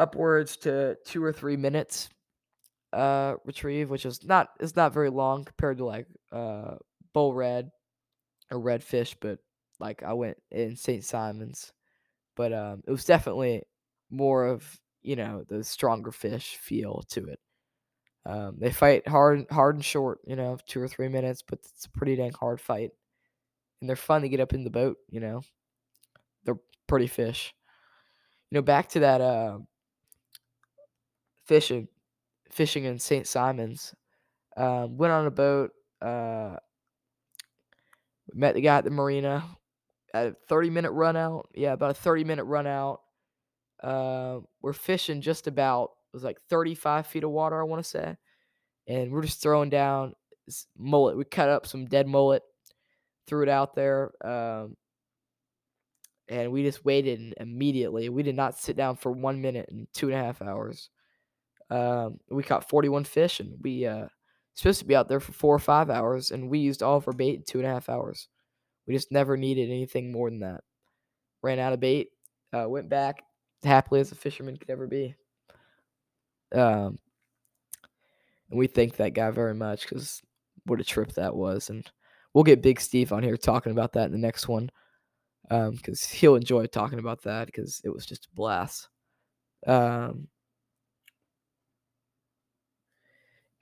upwards 0.00 0.56
to 0.58 0.96
two 1.06 1.22
or 1.24 1.32
three 1.32 1.56
minutes 1.58 2.10
uh 2.92 3.34
retrieve, 3.44 3.90
which 3.90 4.06
is 4.06 4.24
not 4.24 4.48
is 4.60 4.76
not 4.76 4.92
very 4.94 5.10
long 5.10 5.44
compared 5.44 5.78
to 5.78 5.84
like 5.84 6.06
uh 6.32 6.76
bull 7.14 7.34
red 7.34 7.70
or 8.50 8.58
redfish, 8.60 9.16
but 9.20 9.38
like 9.80 10.02
I 10.02 10.12
went 10.14 10.38
in 10.50 10.76
St. 10.76 11.04
Simons. 11.04 11.72
But 12.36 12.52
um 12.52 12.82
it 12.86 12.90
was 12.90 13.04
definitely 13.04 13.62
more 14.10 14.46
of, 14.46 14.80
you 15.02 15.16
know, 15.16 15.44
the 15.48 15.64
stronger 15.64 16.12
fish 16.12 16.56
feel 16.56 17.02
to 17.10 17.26
it. 17.28 17.40
Um 18.26 18.56
they 18.58 18.70
fight 18.70 19.08
hard 19.08 19.46
hard 19.50 19.76
and 19.76 19.84
short, 19.84 20.20
you 20.26 20.36
know, 20.36 20.58
two 20.66 20.80
or 20.82 20.88
three 20.88 21.08
minutes, 21.08 21.42
but 21.42 21.60
it's 21.60 21.86
a 21.86 21.90
pretty 21.90 22.16
dang 22.16 22.32
hard 22.32 22.60
fight. 22.60 22.90
And 23.80 23.88
they're 23.88 23.96
fun 23.96 24.22
to 24.22 24.28
get 24.30 24.40
up 24.40 24.54
in 24.54 24.64
the 24.64 24.70
boat, 24.70 24.98
you 25.10 25.20
know. 25.20 25.42
They're 26.44 26.60
pretty 26.86 27.06
fish. 27.06 27.54
You 28.50 28.56
know, 28.56 28.62
back 28.62 28.88
to 28.90 29.00
that 29.00 29.20
uh 29.20 29.58
fishing 31.50 31.88
fishing 32.48 32.84
in 32.84 32.96
St. 33.00 33.26
Simons. 33.26 33.92
Um, 34.56 34.96
went 34.96 35.12
on 35.12 35.26
a 35.26 35.32
boat, 35.32 35.72
uh, 36.00 36.56
met 38.32 38.54
the 38.54 38.60
guy 38.60 38.78
at 38.78 38.84
the 38.84 38.90
marina 38.90 39.44
at 40.14 40.26
a 40.28 40.36
30 40.48 40.70
minute 40.70 40.92
run 40.92 41.16
out. 41.16 41.48
Yeah, 41.52 41.72
about 41.72 41.90
a 41.90 41.94
30 41.94 42.22
minute 42.22 42.44
run 42.44 42.68
out. 42.68 43.00
Uh, 43.82 44.40
we're 44.62 44.72
fishing 44.72 45.20
just 45.20 45.48
about, 45.48 45.90
it 46.12 46.16
was 46.16 46.22
like 46.22 46.38
35 46.48 47.08
feet 47.08 47.24
of 47.24 47.30
water, 47.30 47.60
I 47.60 47.64
want 47.64 47.82
to 47.82 47.88
say. 47.88 48.16
And 48.86 49.10
we're 49.10 49.22
just 49.22 49.42
throwing 49.42 49.70
down 49.70 50.14
mullet. 50.78 51.16
We 51.16 51.24
cut 51.24 51.48
up 51.48 51.66
some 51.66 51.86
dead 51.86 52.06
mullet, 52.06 52.42
threw 53.26 53.42
it 53.42 53.48
out 53.48 53.74
there. 53.74 54.12
Um, 54.24 54.76
and 56.28 56.52
we 56.52 56.62
just 56.62 56.84
waited 56.84 57.34
immediately. 57.40 58.08
We 58.08 58.22
did 58.22 58.36
not 58.36 58.56
sit 58.56 58.76
down 58.76 58.94
for 58.94 59.10
one 59.10 59.42
minute 59.42 59.68
in 59.68 59.88
two 59.92 60.06
and 60.06 60.14
a 60.14 60.22
half 60.22 60.40
hours. 60.42 60.90
Um, 61.70 62.18
we 62.30 62.42
caught 62.42 62.68
41 62.68 63.04
fish, 63.04 63.40
and 63.40 63.56
we 63.62 63.86
uh, 63.86 64.06
supposed 64.54 64.80
to 64.80 64.86
be 64.86 64.96
out 64.96 65.08
there 65.08 65.20
for 65.20 65.32
four 65.32 65.54
or 65.54 65.60
five 65.60 65.90
hours, 65.90 66.30
and 66.30 66.50
we 66.50 66.58
used 66.58 66.82
all 66.82 66.96
of 66.96 67.06
our 67.06 67.14
bait 67.14 67.36
in 67.36 67.44
two 67.46 67.58
and 67.58 67.66
a 67.66 67.70
half 67.70 67.88
hours. 67.88 68.28
We 68.86 68.94
just 68.94 69.12
never 69.12 69.36
needed 69.36 69.70
anything 69.70 70.10
more 70.10 70.28
than 70.30 70.40
that. 70.40 70.62
Ran 71.42 71.58
out 71.58 71.72
of 71.72 71.80
bait, 71.80 72.08
uh, 72.52 72.68
went 72.68 72.88
back 72.88 73.22
happily 73.62 74.00
as 74.00 74.12
a 74.12 74.14
fisherman 74.14 74.56
could 74.56 74.70
ever 74.70 74.86
be. 74.86 75.14
Um, 76.52 76.98
and 78.50 78.58
we 78.58 78.66
thank 78.66 78.96
that 78.96 79.14
guy 79.14 79.30
very 79.30 79.54
much 79.54 79.82
because 79.82 80.20
what 80.64 80.80
a 80.80 80.84
trip 80.84 81.12
that 81.12 81.34
was. 81.34 81.70
And 81.70 81.88
we'll 82.34 82.44
get 82.44 82.62
Big 82.62 82.80
Steve 82.80 83.12
on 83.12 83.22
here 83.22 83.36
talking 83.36 83.72
about 83.72 83.92
that 83.92 84.06
in 84.06 84.12
the 84.12 84.18
next 84.18 84.48
one 84.48 84.70
because 85.48 86.04
um, 86.04 86.16
he'll 86.16 86.36
enjoy 86.36 86.66
talking 86.66 86.98
about 86.98 87.22
that 87.22 87.46
because 87.46 87.80
it 87.84 87.90
was 87.90 88.06
just 88.06 88.26
a 88.26 88.34
blast. 88.34 88.88
Um, 89.66 90.28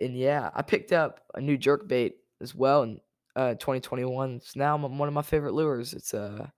and 0.00 0.16
yeah, 0.16 0.50
I 0.54 0.62
picked 0.62 0.92
up 0.92 1.20
a 1.34 1.40
new 1.40 1.56
jerk 1.56 1.88
bait 1.88 2.16
as 2.40 2.54
well 2.54 2.82
in 2.82 3.00
uh, 3.36 3.54
2021. 3.54 4.36
It's 4.36 4.56
now 4.56 4.76
one 4.76 5.08
of 5.08 5.14
my 5.14 5.22
favorite 5.22 5.54
lures. 5.54 5.92
It's 5.92 6.14
uh, 6.14 6.48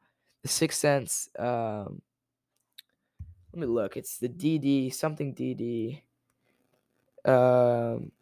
the 0.42 0.48
6th 0.48 0.72
Sense. 0.72 1.28
Um, 1.38 2.02
let 3.52 3.60
me 3.60 3.66
look. 3.66 3.96
It's 3.96 4.18
the 4.18 4.28
DD 4.28 4.92
something 4.94 5.34
DD. 5.34 6.02
Um, 7.24 8.12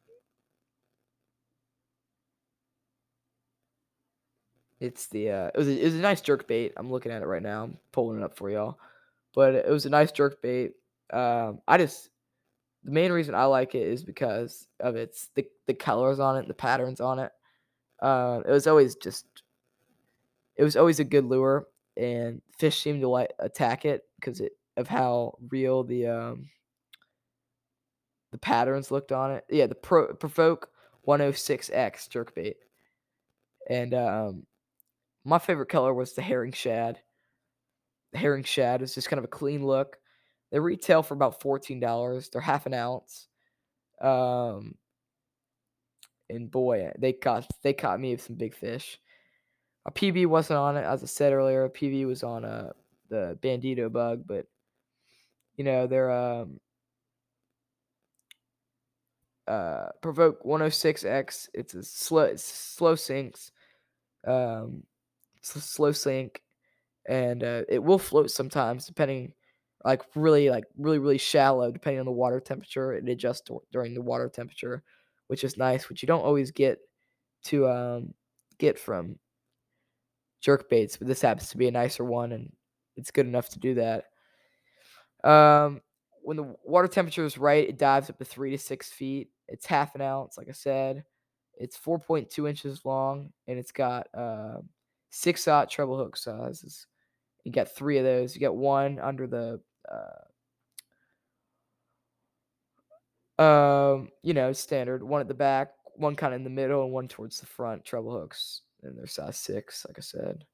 it's 4.80 5.06
the 5.08 5.30
uh, 5.30 5.46
it 5.54 5.56
was 5.56 5.68
a, 5.68 5.80
it 5.80 5.84
was 5.84 5.94
a 5.94 5.98
nice 5.98 6.20
jerk 6.20 6.46
bait. 6.48 6.72
I'm 6.76 6.90
looking 6.90 7.12
at 7.12 7.22
it 7.22 7.26
right 7.26 7.42
now. 7.42 7.64
I'm 7.64 7.78
pulling 7.92 8.18
it 8.18 8.24
up 8.24 8.36
for 8.36 8.50
y'all, 8.50 8.78
but 9.34 9.54
it 9.54 9.68
was 9.68 9.86
a 9.86 9.90
nice 9.90 10.12
jerk 10.12 10.40
bait. 10.40 10.72
Um, 11.12 11.60
I 11.68 11.78
just 11.78 12.08
the 12.84 12.90
main 12.90 13.12
reason 13.12 13.34
I 13.34 13.44
like 13.44 13.74
it 13.74 13.86
is 13.86 14.04
because 14.04 14.66
of 14.80 14.96
its 14.96 15.30
the 15.34 15.46
the 15.66 15.74
colors 15.74 16.20
on 16.20 16.36
it, 16.36 16.48
the 16.48 16.54
patterns 16.54 17.00
on 17.00 17.18
it. 17.18 17.32
Uh, 18.00 18.40
it 18.46 18.50
was 18.50 18.66
always 18.66 18.94
just 18.94 19.26
it 20.56 20.64
was 20.64 20.76
always 20.76 21.00
a 21.00 21.04
good 21.04 21.24
lure, 21.24 21.66
and 21.96 22.40
fish 22.58 22.80
seemed 22.80 23.00
to 23.00 23.08
like 23.08 23.32
attack 23.38 23.84
it 23.84 24.02
because 24.16 24.40
it 24.40 24.52
of 24.76 24.88
how 24.88 25.36
real 25.50 25.82
the 25.82 26.06
um 26.06 26.48
the 28.30 28.38
patterns 28.38 28.90
looked 28.90 29.12
on 29.12 29.32
it. 29.32 29.44
Yeah, 29.48 29.66
the 29.66 29.74
Pro, 29.74 30.14
Provoke 30.14 30.70
106X 31.06 32.08
jerkbait, 32.08 32.56
and 33.68 33.94
um, 33.94 34.46
my 35.24 35.38
favorite 35.38 35.68
color 35.68 35.94
was 35.94 36.12
the 36.12 36.22
herring 36.22 36.52
shad. 36.52 37.00
The 38.12 38.18
herring 38.18 38.44
shad 38.44 38.82
is 38.82 38.94
just 38.94 39.08
kind 39.08 39.18
of 39.18 39.24
a 39.24 39.28
clean 39.28 39.64
look. 39.66 39.98
They 40.50 40.58
retail 40.58 41.02
for 41.02 41.14
about 41.14 41.40
fourteen 41.40 41.80
dollars. 41.80 42.28
They're 42.28 42.40
half 42.40 42.66
an 42.66 42.74
ounce. 42.74 43.28
Um, 44.00 44.76
and 46.30 46.50
boy, 46.50 46.90
they 46.98 47.12
caught 47.12 47.46
they 47.62 47.72
caught 47.72 48.00
me 48.00 48.12
with 48.12 48.22
some 48.22 48.36
big 48.36 48.54
fish. 48.54 48.98
A 49.86 49.90
PB 49.90 50.26
wasn't 50.26 50.58
on 50.58 50.76
it, 50.76 50.84
as 50.84 51.02
I 51.02 51.06
said 51.06 51.32
earlier. 51.32 51.64
A 51.64 51.70
PB 51.70 52.06
was 52.06 52.22
on 52.22 52.44
a 52.44 52.48
uh, 52.48 52.72
the 53.08 53.38
bandito 53.42 53.90
bug, 53.90 54.24
but 54.26 54.46
you 55.56 55.64
know 55.64 55.86
they're 55.86 56.10
um 56.10 56.60
uh 59.46 59.88
provoke 60.02 60.42
106x. 60.44 61.48
It's 61.54 61.74
a 61.74 61.82
slow 61.82 62.24
it's 62.24 62.44
slow 62.44 62.94
sinks, 62.94 63.50
um, 64.26 64.82
slow 65.42 65.92
sink, 65.92 66.42
and 67.06 67.42
uh, 67.42 67.62
it 67.68 67.82
will 67.82 67.98
float 67.98 68.30
sometimes 68.30 68.86
depending 68.86 69.32
like 69.84 70.02
really 70.14 70.50
like 70.50 70.64
really 70.76 70.98
really 70.98 71.18
shallow 71.18 71.70
depending 71.70 72.00
on 72.00 72.06
the 72.06 72.12
water 72.12 72.40
temperature 72.40 72.92
it 72.92 73.08
adjusts 73.08 73.50
during 73.72 73.94
the 73.94 74.02
water 74.02 74.28
temperature 74.28 74.82
which 75.28 75.44
is 75.44 75.56
nice 75.56 75.88
which 75.88 76.02
you 76.02 76.06
don't 76.06 76.24
always 76.24 76.50
get 76.50 76.78
to 77.44 77.68
um, 77.68 78.12
get 78.58 78.78
from 78.78 79.16
jerk 80.40 80.68
baits 80.68 80.96
but 80.96 81.06
this 81.06 81.20
happens 81.20 81.48
to 81.48 81.56
be 81.56 81.68
a 81.68 81.72
nicer 81.72 82.04
one 82.04 82.32
and 82.32 82.52
it's 82.96 83.12
good 83.12 83.26
enough 83.26 83.48
to 83.50 83.60
do 83.60 83.74
that. 83.74 84.06
Um, 85.22 85.80
when 86.22 86.36
the 86.36 86.54
water 86.64 86.88
temperature 86.88 87.24
is 87.24 87.38
right 87.38 87.68
it 87.68 87.78
dives 87.78 88.10
up 88.10 88.18
to 88.18 88.24
three 88.24 88.50
to 88.50 88.58
six 88.58 88.90
feet 88.90 89.30
it's 89.46 89.66
half 89.66 89.94
an 89.94 90.02
ounce 90.02 90.36
like 90.36 90.48
i 90.48 90.52
said 90.52 91.04
it's 91.58 91.76
4.2 91.76 92.48
inches 92.48 92.84
long 92.84 93.32
and 93.46 93.58
it's 93.58 93.72
got 93.72 94.06
uh, 94.14 94.58
six 95.10 95.48
aught 95.48 95.68
treble 95.68 95.96
hook 95.96 96.16
sizes. 96.16 96.86
You 97.44 97.52
got 97.52 97.74
three 97.74 97.98
of 97.98 98.04
those 98.04 98.34
you 98.34 98.40
got 98.40 98.56
one 98.56 99.00
under 99.00 99.26
the 99.26 99.60
uh, 99.90 100.28
um, 103.42 104.08
you 104.22 104.34
know, 104.34 104.52
standard. 104.52 105.02
One 105.02 105.20
at 105.20 105.28
the 105.28 105.34
back, 105.34 105.70
one 105.94 106.16
kind 106.16 106.34
of 106.34 106.38
in 106.38 106.44
the 106.44 106.50
middle, 106.50 106.84
and 106.84 106.92
one 106.92 107.08
towards 107.08 107.40
the 107.40 107.46
front. 107.46 107.84
Treble 107.84 108.12
hooks, 108.12 108.62
and 108.82 108.96
they're 108.96 109.06
size 109.06 109.36
six, 109.36 109.86
like 109.86 109.98
I 109.98 110.02
said. 110.02 110.44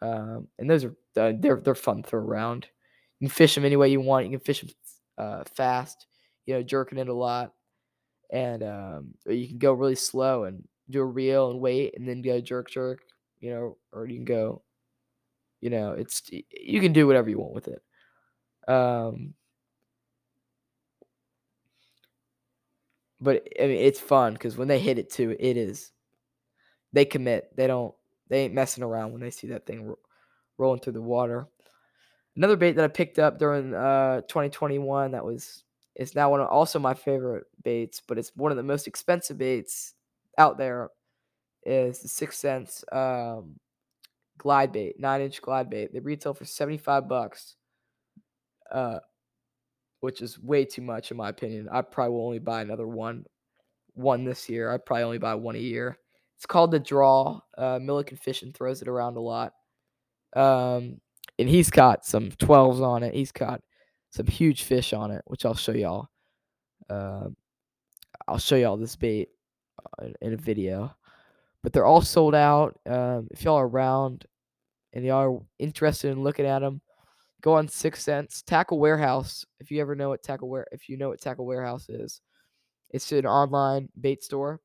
Um, 0.00 0.48
and 0.58 0.68
those 0.68 0.84
are 0.84 0.96
uh, 1.16 1.32
they're 1.38 1.60
they're 1.60 1.74
fun 1.74 2.02
to 2.02 2.08
throw 2.08 2.20
around. 2.20 2.66
You 3.20 3.28
can 3.28 3.34
fish 3.34 3.54
them 3.54 3.64
any 3.64 3.76
way 3.76 3.88
you 3.90 4.00
want. 4.00 4.26
You 4.26 4.32
can 4.32 4.40
fish 4.40 4.60
them 4.60 4.70
uh, 5.18 5.44
fast, 5.54 6.06
you 6.46 6.54
know, 6.54 6.62
jerking 6.62 6.98
it 6.98 7.08
a 7.08 7.14
lot, 7.14 7.52
and 8.32 8.62
um, 8.62 9.14
you 9.26 9.48
can 9.48 9.58
go 9.58 9.72
really 9.72 9.94
slow 9.94 10.44
and 10.44 10.66
do 10.90 11.00
a 11.00 11.04
reel 11.04 11.50
and 11.50 11.60
wait, 11.60 11.94
and 11.96 12.08
then 12.08 12.22
go 12.22 12.40
jerk 12.40 12.70
jerk, 12.70 13.00
you 13.40 13.50
know, 13.50 13.76
or 13.92 14.06
you 14.06 14.16
can 14.16 14.24
go, 14.24 14.62
you 15.60 15.70
know, 15.70 15.92
it's 15.92 16.22
you 16.30 16.80
can 16.80 16.92
do 16.92 17.06
whatever 17.06 17.30
you 17.30 17.38
want 17.38 17.54
with 17.54 17.68
it. 17.68 17.82
Um, 18.68 19.34
but 23.20 23.46
I 23.60 23.66
mean, 23.66 23.78
it's 23.78 24.00
fun 24.00 24.34
because 24.34 24.56
when 24.56 24.68
they 24.68 24.78
hit 24.78 24.98
it 24.98 25.10
too, 25.10 25.36
it 25.38 25.56
is. 25.56 25.92
They 26.92 27.04
commit. 27.04 27.54
They 27.56 27.66
don't. 27.66 27.94
They 28.28 28.44
ain't 28.44 28.54
messing 28.54 28.84
around 28.84 29.12
when 29.12 29.20
they 29.20 29.30
see 29.30 29.48
that 29.48 29.66
thing 29.66 29.86
ro- 29.86 29.98
rolling 30.58 30.80
through 30.80 30.94
the 30.94 31.02
water. 31.02 31.46
Another 32.36 32.56
bait 32.56 32.72
that 32.72 32.84
I 32.84 32.88
picked 32.88 33.18
up 33.18 33.38
during 33.38 33.74
uh, 33.74 34.22
2021 34.22 35.12
that 35.12 35.24
was 35.24 35.64
is 35.94 36.14
now 36.14 36.30
one 36.30 36.40
of 36.40 36.48
also 36.48 36.78
my 36.78 36.94
favorite 36.94 37.44
baits, 37.62 38.00
but 38.06 38.18
it's 38.18 38.32
one 38.34 38.50
of 38.50 38.56
the 38.56 38.62
most 38.62 38.86
expensive 38.86 39.38
baits 39.38 39.94
out 40.38 40.58
there. 40.58 40.90
Is 41.64 42.00
the 42.00 42.08
6th 42.08 42.34
Sense 42.34 42.84
um, 42.90 43.60
glide 44.36 44.72
bait, 44.72 44.98
nine 44.98 45.20
inch 45.20 45.40
glide 45.40 45.70
bait. 45.70 45.92
They 45.92 46.00
retail 46.00 46.34
for 46.34 46.44
75 46.44 47.08
bucks, 47.08 47.54
uh, 48.72 48.98
which 50.00 50.20
is 50.20 50.38
way 50.40 50.64
too 50.64 50.82
much 50.82 51.10
in 51.10 51.16
my 51.16 51.28
opinion. 51.28 51.68
I 51.70 51.82
probably 51.82 52.14
will 52.14 52.26
only 52.26 52.38
buy 52.40 52.62
another 52.62 52.88
one, 52.88 53.24
one 53.94 54.24
this 54.24 54.48
year. 54.48 54.72
I 54.72 54.78
probably 54.78 55.04
only 55.04 55.18
buy 55.18 55.34
one 55.36 55.54
a 55.54 55.60
year. 55.60 55.96
It's 56.36 56.46
called 56.46 56.72
the 56.72 56.80
Draw. 56.80 57.40
Uh, 57.56 57.78
Milliken 57.80 58.16
Fishing 58.16 58.52
throws 58.52 58.82
it 58.82 58.88
around 58.88 59.16
a 59.16 59.20
lot. 59.20 59.52
Um, 60.34 61.00
and 61.38 61.48
he's 61.48 61.70
got 61.70 62.04
some 62.04 62.30
12s 62.30 62.80
on 62.80 63.02
it. 63.04 63.14
He's 63.14 63.30
got 63.30 63.60
some 64.10 64.26
huge 64.26 64.62
fish 64.62 64.92
on 64.92 65.10
it, 65.10 65.22
which 65.26 65.44
I'll 65.44 65.54
show 65.54 65.72
y'all. 65.72 66.08
Uh, 66.90 67.28
I'll 68.26 68.38
show 68.38 68.56
y'all 68.56 68.76
this 68.76 68.96
bait 68.96 69.28
uh, 70.00 70.08
in 70.20 70.32
a 70.32 70.36
video. 70.36 70.94
But 71.62 71.72
they're 71.72 71.86
all 71.86 72.02
sold 72.02 72.34
out. 72.34 72.78
Um, 72.86 73.28
if 73.30 73.44
y'all 73.44 73.56
are 73.56 73.68
around 73.68 74.26
and 74.92 75.04
y'all 75.04 75.36
are 75.36 75.40
interested 75.58 76.10
in 76.10 76.22
looking 76.22 76.46
at 76.46 76.58
them, 76.58 76.80
go 77.42 77.54
on 77.54 77.68
6th 77.68 77.98
Sense 77.98 78.42
Tackle 78.42 78.78
Warehouse. 78.78 79.44
If 79.60 79.70
you 79.70 79.80
ever 79.80 79.94
know 79.94 80.08
what 80.08 80.22
Tackle 80.22 80.48
Ware, 80.48 80.66
if 80.72 80.88
you 80.88 80.96
know 80.96 81.08
what 81.08 81.20
Tackle 81.20 81.46
Warehouse 81.46 81.88
is, 81.88 82.20
it's 82.90 83.10
an 83.12 83.26
online 83.26 83.88
bait 84.00 84.22
store, 84.22 84.60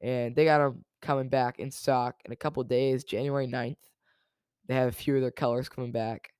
and 0.00 0.34
they 0.34 0.44
got 0.44 0.58
them 0.58 0.84
coming 1.02 1.28
back 1.28 1.58
in 1.58 1.70
stock 1.70 2.16
in 2.24 2.32
a 2.32 2.36
couple 2.36 2.62
days, 2.64 3.04
January 3.04 3.46
9th. 3.46 3.76
They 4.66 4.74
have 4.74 4.88
a 4.88 4.92
few 4.92 5.16
of 5.16 5.22
their 5.22 5.30
colors 5.30 5.68
coming 5.68 5.92
back. 5.92 6.32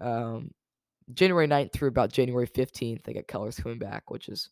Um, 0.00 0.50
January 1.12 1.46
9th 1.46 1.72
through 1.72 1.88
about 1.88 2.12
January 2.12 2.46
15th, 2.46 3.02
they 3.04 3.12
got 3.12 3.26
colors 3.28 3.56
coming 3.56 3.78
back, 3.78 4.10
which 4.10 4.28
is 4.28 4.50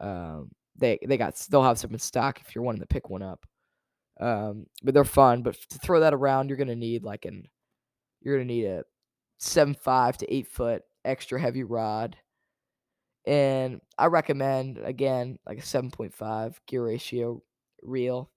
um, 0.00 0.50
they 0.76 0.98
they 1.06 1.16
got 1.16 1.34
they'll 1.50 1.62
have 1.62 1.78
some 1.78 1.92
in 1.92 1.98
stock 1.98 2.40
if 2.40 2.54
you're 2.54 2.64
wanting 2.64 2.80
to 2.80 2.86
pick 2.86 3.10
one 3.10 3.22
up. 3.22 3.44
Um, 4.20 4.66
but 4.82 4.94
they're 4.94 5.04
fun. 5.04 5.42
But 5.42 5.56
to 5.70 5.78
throw 5.78 6.00
that 6.00 6.14
around, 6.14 6.48
you're 6.48 6.58
gonna 6.58 6.76
need 6.76 7.04
like 7.04 7.24
an 7.24 7.48
you're 8.20 8.36
gonna 8.36 8.44
need 8.44 8.66
a 8.66 8.84
seven 9.42 9.74
five 9.74 10.16
to 10.16 10.32
eight 10.32 10.46
foot 10.46 10.84
extra 11.04 11.40
heavy 11.40 11.64
rod. 11.64 12.16
And 13.26 13.80
I 13.98 14.06
recommend 14.06 14.78
again 14.78 15.38
like 15.46 15.58
a 15.58 15.62
seven 15.62 15.90
point 15.90 16.14
five 16.14 16.60
gear 16.66 16.84
ratio 16.84 17.42
reel. 17.82 18.30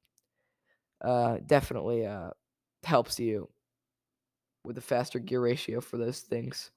Uh, 1.04 1.38
definitely 1.46 2.06
uh 2.06 2.32
helps 2.84 3.20
you 3.20 3.50
with 4.64 4.78
a 4.78 4.82
faster 4.82 5.20
gear 5.20 5.42
ratio 5.42 5.80
for 5.82 5.98
those 5.98 6.22
things. 6.22 6.72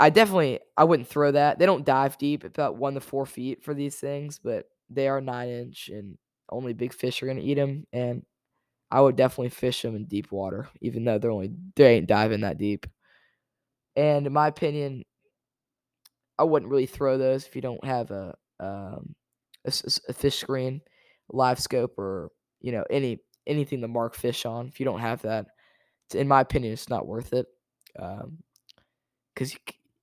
I 0.00 0.10
definitely 0.10 0.60
I 0.76 0.84
wouldn't 0.84 1.08
throw 1.08 1.30
that. 1.32 1.58
They 1.58 1.66
don't 1.66 1.84
dive 1.84 2.18
deep, 2.18 2.42
about 2.42 2.76
one 2.76 2.94
to 2.94 3.00
four 3.00 3.26
feet 3.26 3.62
for 3.62 3.74
these 3.74 3.96
things, 3.96 4.40
but 4.42 4.66
they 4.90 5.08
are 5.08 5.20
nine 5.20 5.48
inch, 5.48 5.90
and 5.92 6.16
only 6.50 6.72
big 6.72 6.92
fish 6.92 7.22
are 7.22 7.26
gonna 7.26 7.40
eat 7.40 7.54
them. 7.54 7.86
And 7.92 8.24
I 8.94 9.00
would 9.00 9.16
definitely 9.16 9.48
fish 9.48 9.82
them 9.82 9.96
in 9.96 10.04
deep 10.04 10.30
water, 10.30 10.68
even 10.80 11.04
though 11.04 11.18
they're 11.18 11.32
only 11.32 11.50
they 11.74 11.96
ain't 11.96 12.06
diving 12.06 12.42
that 12.42 12.58
deep. 12.58 12.86
And 13.96 14.24
in 14.24 14.32
my 14.32 14.46
opinion, 14.46 15.02
I 16.38 16.44
wouldn't 16.44 16.70
really 16.70 16.86
throw 16.86 17.18
those 17.18 17.44
if 17.44 17.56
you 17.56 17.60
don't 17.60 17.84
have 17.84 18.12
a 18.12 18.36
um, 18.60 19.16
a, 19.64 19.72
a 20.08 20.12
fish 20.12 20.38
screen, 20.38 20.80
live 21.28 21.58
scope, 21.58 21.98
or 21.98 22.30
you 22.60 22.70
know 22.70 22.84
any 22.88 23.18
anything 23.48 23.80
to 23.80 23.88
mark 23.88 24.14
fish 24.14 24.46
on. 24.46 24.68
If 24.68 24.78
you 24.78 24.86
don't 24.86 25.00
have 25.00 25.22
that, 25.22 25.46
in 26.14 26.28
my 26.28 26.42
opinion, 26.42 26.72
it's 26.72 26.88
not 26.88 27.08
worth 27.08 27.32
it. 27.32 27.46
Um, 27.98 28.38
because 29.34 29.56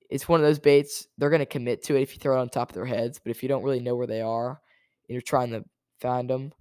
it's 0.10 0.28
one 0.28 0.42
of 0.42 0.46
those 0.46 0.60
baits 0.60 1.08
they're 1.18 1.30
going 1.30 1.40
to 1.40 1.46
commit 1.46 1.82
to 1.84 1.96
it 1.96 2.02
if 2.02 2.14
you 2.14 2.20
throw 2.20 2.38
it 2.38 2.42
on 2.42 2.50
top 2.50 2.70
of 2.70 2.76
their 2.76 2.86
heads 2.86 3.18
but 3.24 3.30
if 3.32 3.42
you 3.42 3.48
don't 3.48 3.64
really 3.64 3.80
know 3.80 3.96
where 3.96 4.08
they 4.08 4.20
are 4.20 4.50
and 4.50 5.14
you're 5.14 5.22
trying 5.22 5.52
to 5.52 5.64
find 6.02 6.30
them 6.30 6.52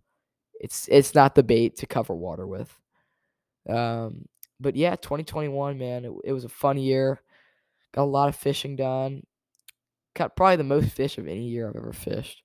it's 0.60 0.86
it's 0.88 1.14
not 1.14 1.34
the 1.34 1.42
bait 1.42 1.76
to 1.76 1.86
cover 1.86 2.14
water 2.14 2.46
with 2.46 2.72
um 3.68 4.24
but 4.60 4.76
yeah 4.76 4.94
2021 4.96 5.78
man 5.78 6.04
it, 6.04 6.12
it 6.24 6.32
was 6.32 6.44
a 6.44 6.48
fun 6.48 6.78
year 6.78 7.20
got 7.92 8.02
a 8.02 8.04
lot 8.04 8.28
of 8.28 8.36
fishing 8.36 8.76
done 8.76 9.22
caught 10.14 10.36
probably 10.36 10.56
the 10.56 10.64
most 10.64 10.90
fish 10.90 11.18
of 11.18 11.26
any 11.26 11.48
year 11.48 11.68
i've 11.68 11.76
ever 11.76 11.92
fished 11.92 12.42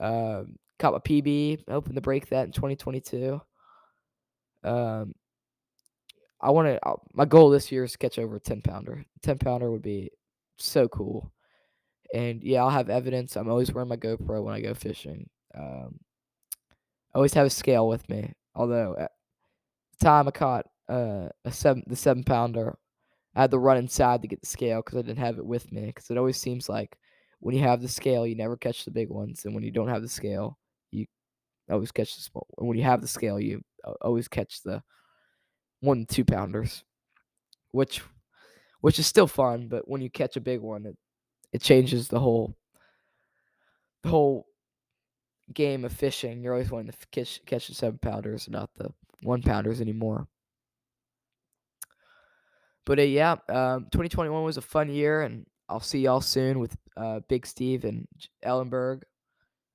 um 0.00 0.56
caught 0.78 0.92
my 0.92 0.98
pb 0.98 1.62
hoping 1.68 1.94
to 1.94 2.00
break 2.00 2.28
that 2.28 2.46
in 2.46 2.52
2022 2.52 3.40
um 4.64 5.14
I 6.44 6.50
want 6.50 6.68
to. 6.68 6.96
My 7.14 7.24
goal 7.24 7.48
this 7.48 7.72
year 7.72 7.84
is 7.84 7.92
to 7.92 7.98
catch 7.98 8.18
over 8.18 8.36
a 8.36 8.40
ten 8.40 8.60
pounder. 8.60 9.02
Ten 9.22 9.38
pounder 9.38 9.70
would 9.70 9.80
be 9.80 10.10
so 10.58 10.88
cool. 10.88 11.32
And 12.12 12.42
yeah, 12.42 12.62
I'll 12.62 12.70
have 12.70 12.90
evidence. 12.90 13.36
I'm 13.36 13.48
always 13.48 13.72
wearing 13.72 13.88
my 13.88 13.96
GoPro 13.96 14.44
when 14.44 14.54
I 14.54 14.60
go 14.60 14.74
fishing. 14.74 15.28
Um, 15.56 15.98
I 17.14 17.18
always 17.18 17.34
have 17.34 17.46
a 17.46 17.50
scale 17.50 17.86
with 17.88 18.08
me. 18.08 18.32
Although 18.54 18.96
at 18.98 19.12
the 19.98 20.04
time 20.04 20.28
I 20.28 20.32
caught 20.32 20.66
uh, 20.88 21.28
a 21.44 21.52
seven, 21.52 21.84
the 21.86 21.96
seven 21.96 22.24
pounder, 22.24 22.76
I 23.34 23.42
had 23.42 23.50
to 23.52 23.58
run 23.58 23.76
inside 23.76 24.22
to 24.22 24.28
get 24.28 24.40
the 24.40 24.46
scale 24.46 24.82
because 24.82 24.98
I 24.98 25.02
didn't 25.02 25.18
have 25.18 25.38
it 25.38 25.46
with 25.46 25.70
me. 25.72 25.86
Because 25.86 26.10
it 26.10 26.18
always 26.18 26.36
seems 26.36 26.68
like 26.68 26.96
when 27.40 27.54
you 27.54 27.62
have 27.62 27.82
the 27.82 27.88
scale, 27.88 28.26
you 28.26 28.34
never 28.36 28.56
catch 28.56 28.84
the 28.84 28.90
big 28.90 29.10
ones, 29.10 29.44
and 29.44 29.54
when 29.54 29.64
you 29.64 29.70
don't 29.70 29.88
have 29.88 30.02
the 30.02 30.08
scale, 30.08 30.58
you 30.90 31.06
always 31.70 31.92
catch 31.92 32.16
the 32.16 32.22
small. 32.22 32.46
And 32.58 32.68
when 32.68 32.78
you 32.78 32.84
have 32.84 33.00
the 33.00 33.08
scale, 33.08 33.38
you 33.38 33.62
always 34.00 34.28
catch 34.28 34.62
the 34.62 34.82
one 35.80 36.06
two 36.06 36.24
pounders, 36.24 36.84
which 37.72 38.02
which 38.80 38.98
is 38.98 39.06
still 39.06 39.26
fun. 39.26 39.68
But 39.68 39.88
when 39.88 40.00
you 40.00 40.10
catch 40.10 40.36
a 40.36 40.40
big 40.40 40.60
one, 40.60 40.86
it 40.86 40.96
it 41.52 41.60
changes 41.60 42.08
the 42.08 42.20
whole 42.20 42.56
the 44.02 44.08
whole 44.08 44.46
game 45.52 45.84
of 45.84 45.92
fishing. 45.92 46.42
You're 46.42 46.54
always 46.54 46.70
wanting 46.70 46.92
to 46.92 46.98
catch 47.10 47.44
catch 47.46 47.68
the 47.68 47.74
seven 47.74 47.98
pounders, 47.98 48.48
not 48.48 48.70
the 48.76 48.92
one 49.22 49.42
pounders 49.42 49.80
anymore. 49.80 50.26
But 52.86 52.98
uh, 52.98 53.02
yeah, 53.02 53.32
um, 53.48 53.84
2021 53.90 54.44
was 54.44 54.56
a 54.56 54.62
fun 54.62 54.90
year, 54.90 55.22
and 55.22 55.46
I'll 55.68 55.80
see 55.80 56.00
y'all 56.00 56.20
soon 56.20 56.58
with 56.58 56.76
uh, 56.96 57.20
Big 57.28 57.46
Steve 57.46 57.84
and 57.84 58.06
Ellenberg. 58.44 59.02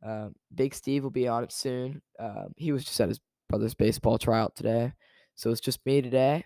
Uh, 0.05 0.29
Big 0.53 0.73
Steve 0.73 1.03
will 1.03 1.09
be 1.09 1.27
on 1.27 1.43
it 1.43 1.51
soon. 1.51 2.01
Um, 2.19 2.53
he 2.55 2.71
was 2.71 2.85
just 2.85 2.99
at 3.01 3.09
his 3.09 3.19
brother's 3.49 3.73
baseball 3.73 4.17
tryout 4.17 4.55
today. 4.55 4.93
So 5.35 5.49
it's 5.49 5.61
just 5.61 5.85
me 5.85 6.01
today. 6.01 6.45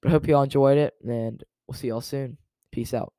But 0.00 0.08
I 0.08 0.12
hope 0.12 0.28
you 0.28 0.36
all 0.36 0.44
enjoyed 0.44 0.78
it, 0.78 0.94
and 1.06 1.42
we'll 1.66 1.76
see 1.76 1.88
y'all 1.88 2.00
soon. 2.00 2.38
Peace 2.72 2.94
out. 2.94 3.12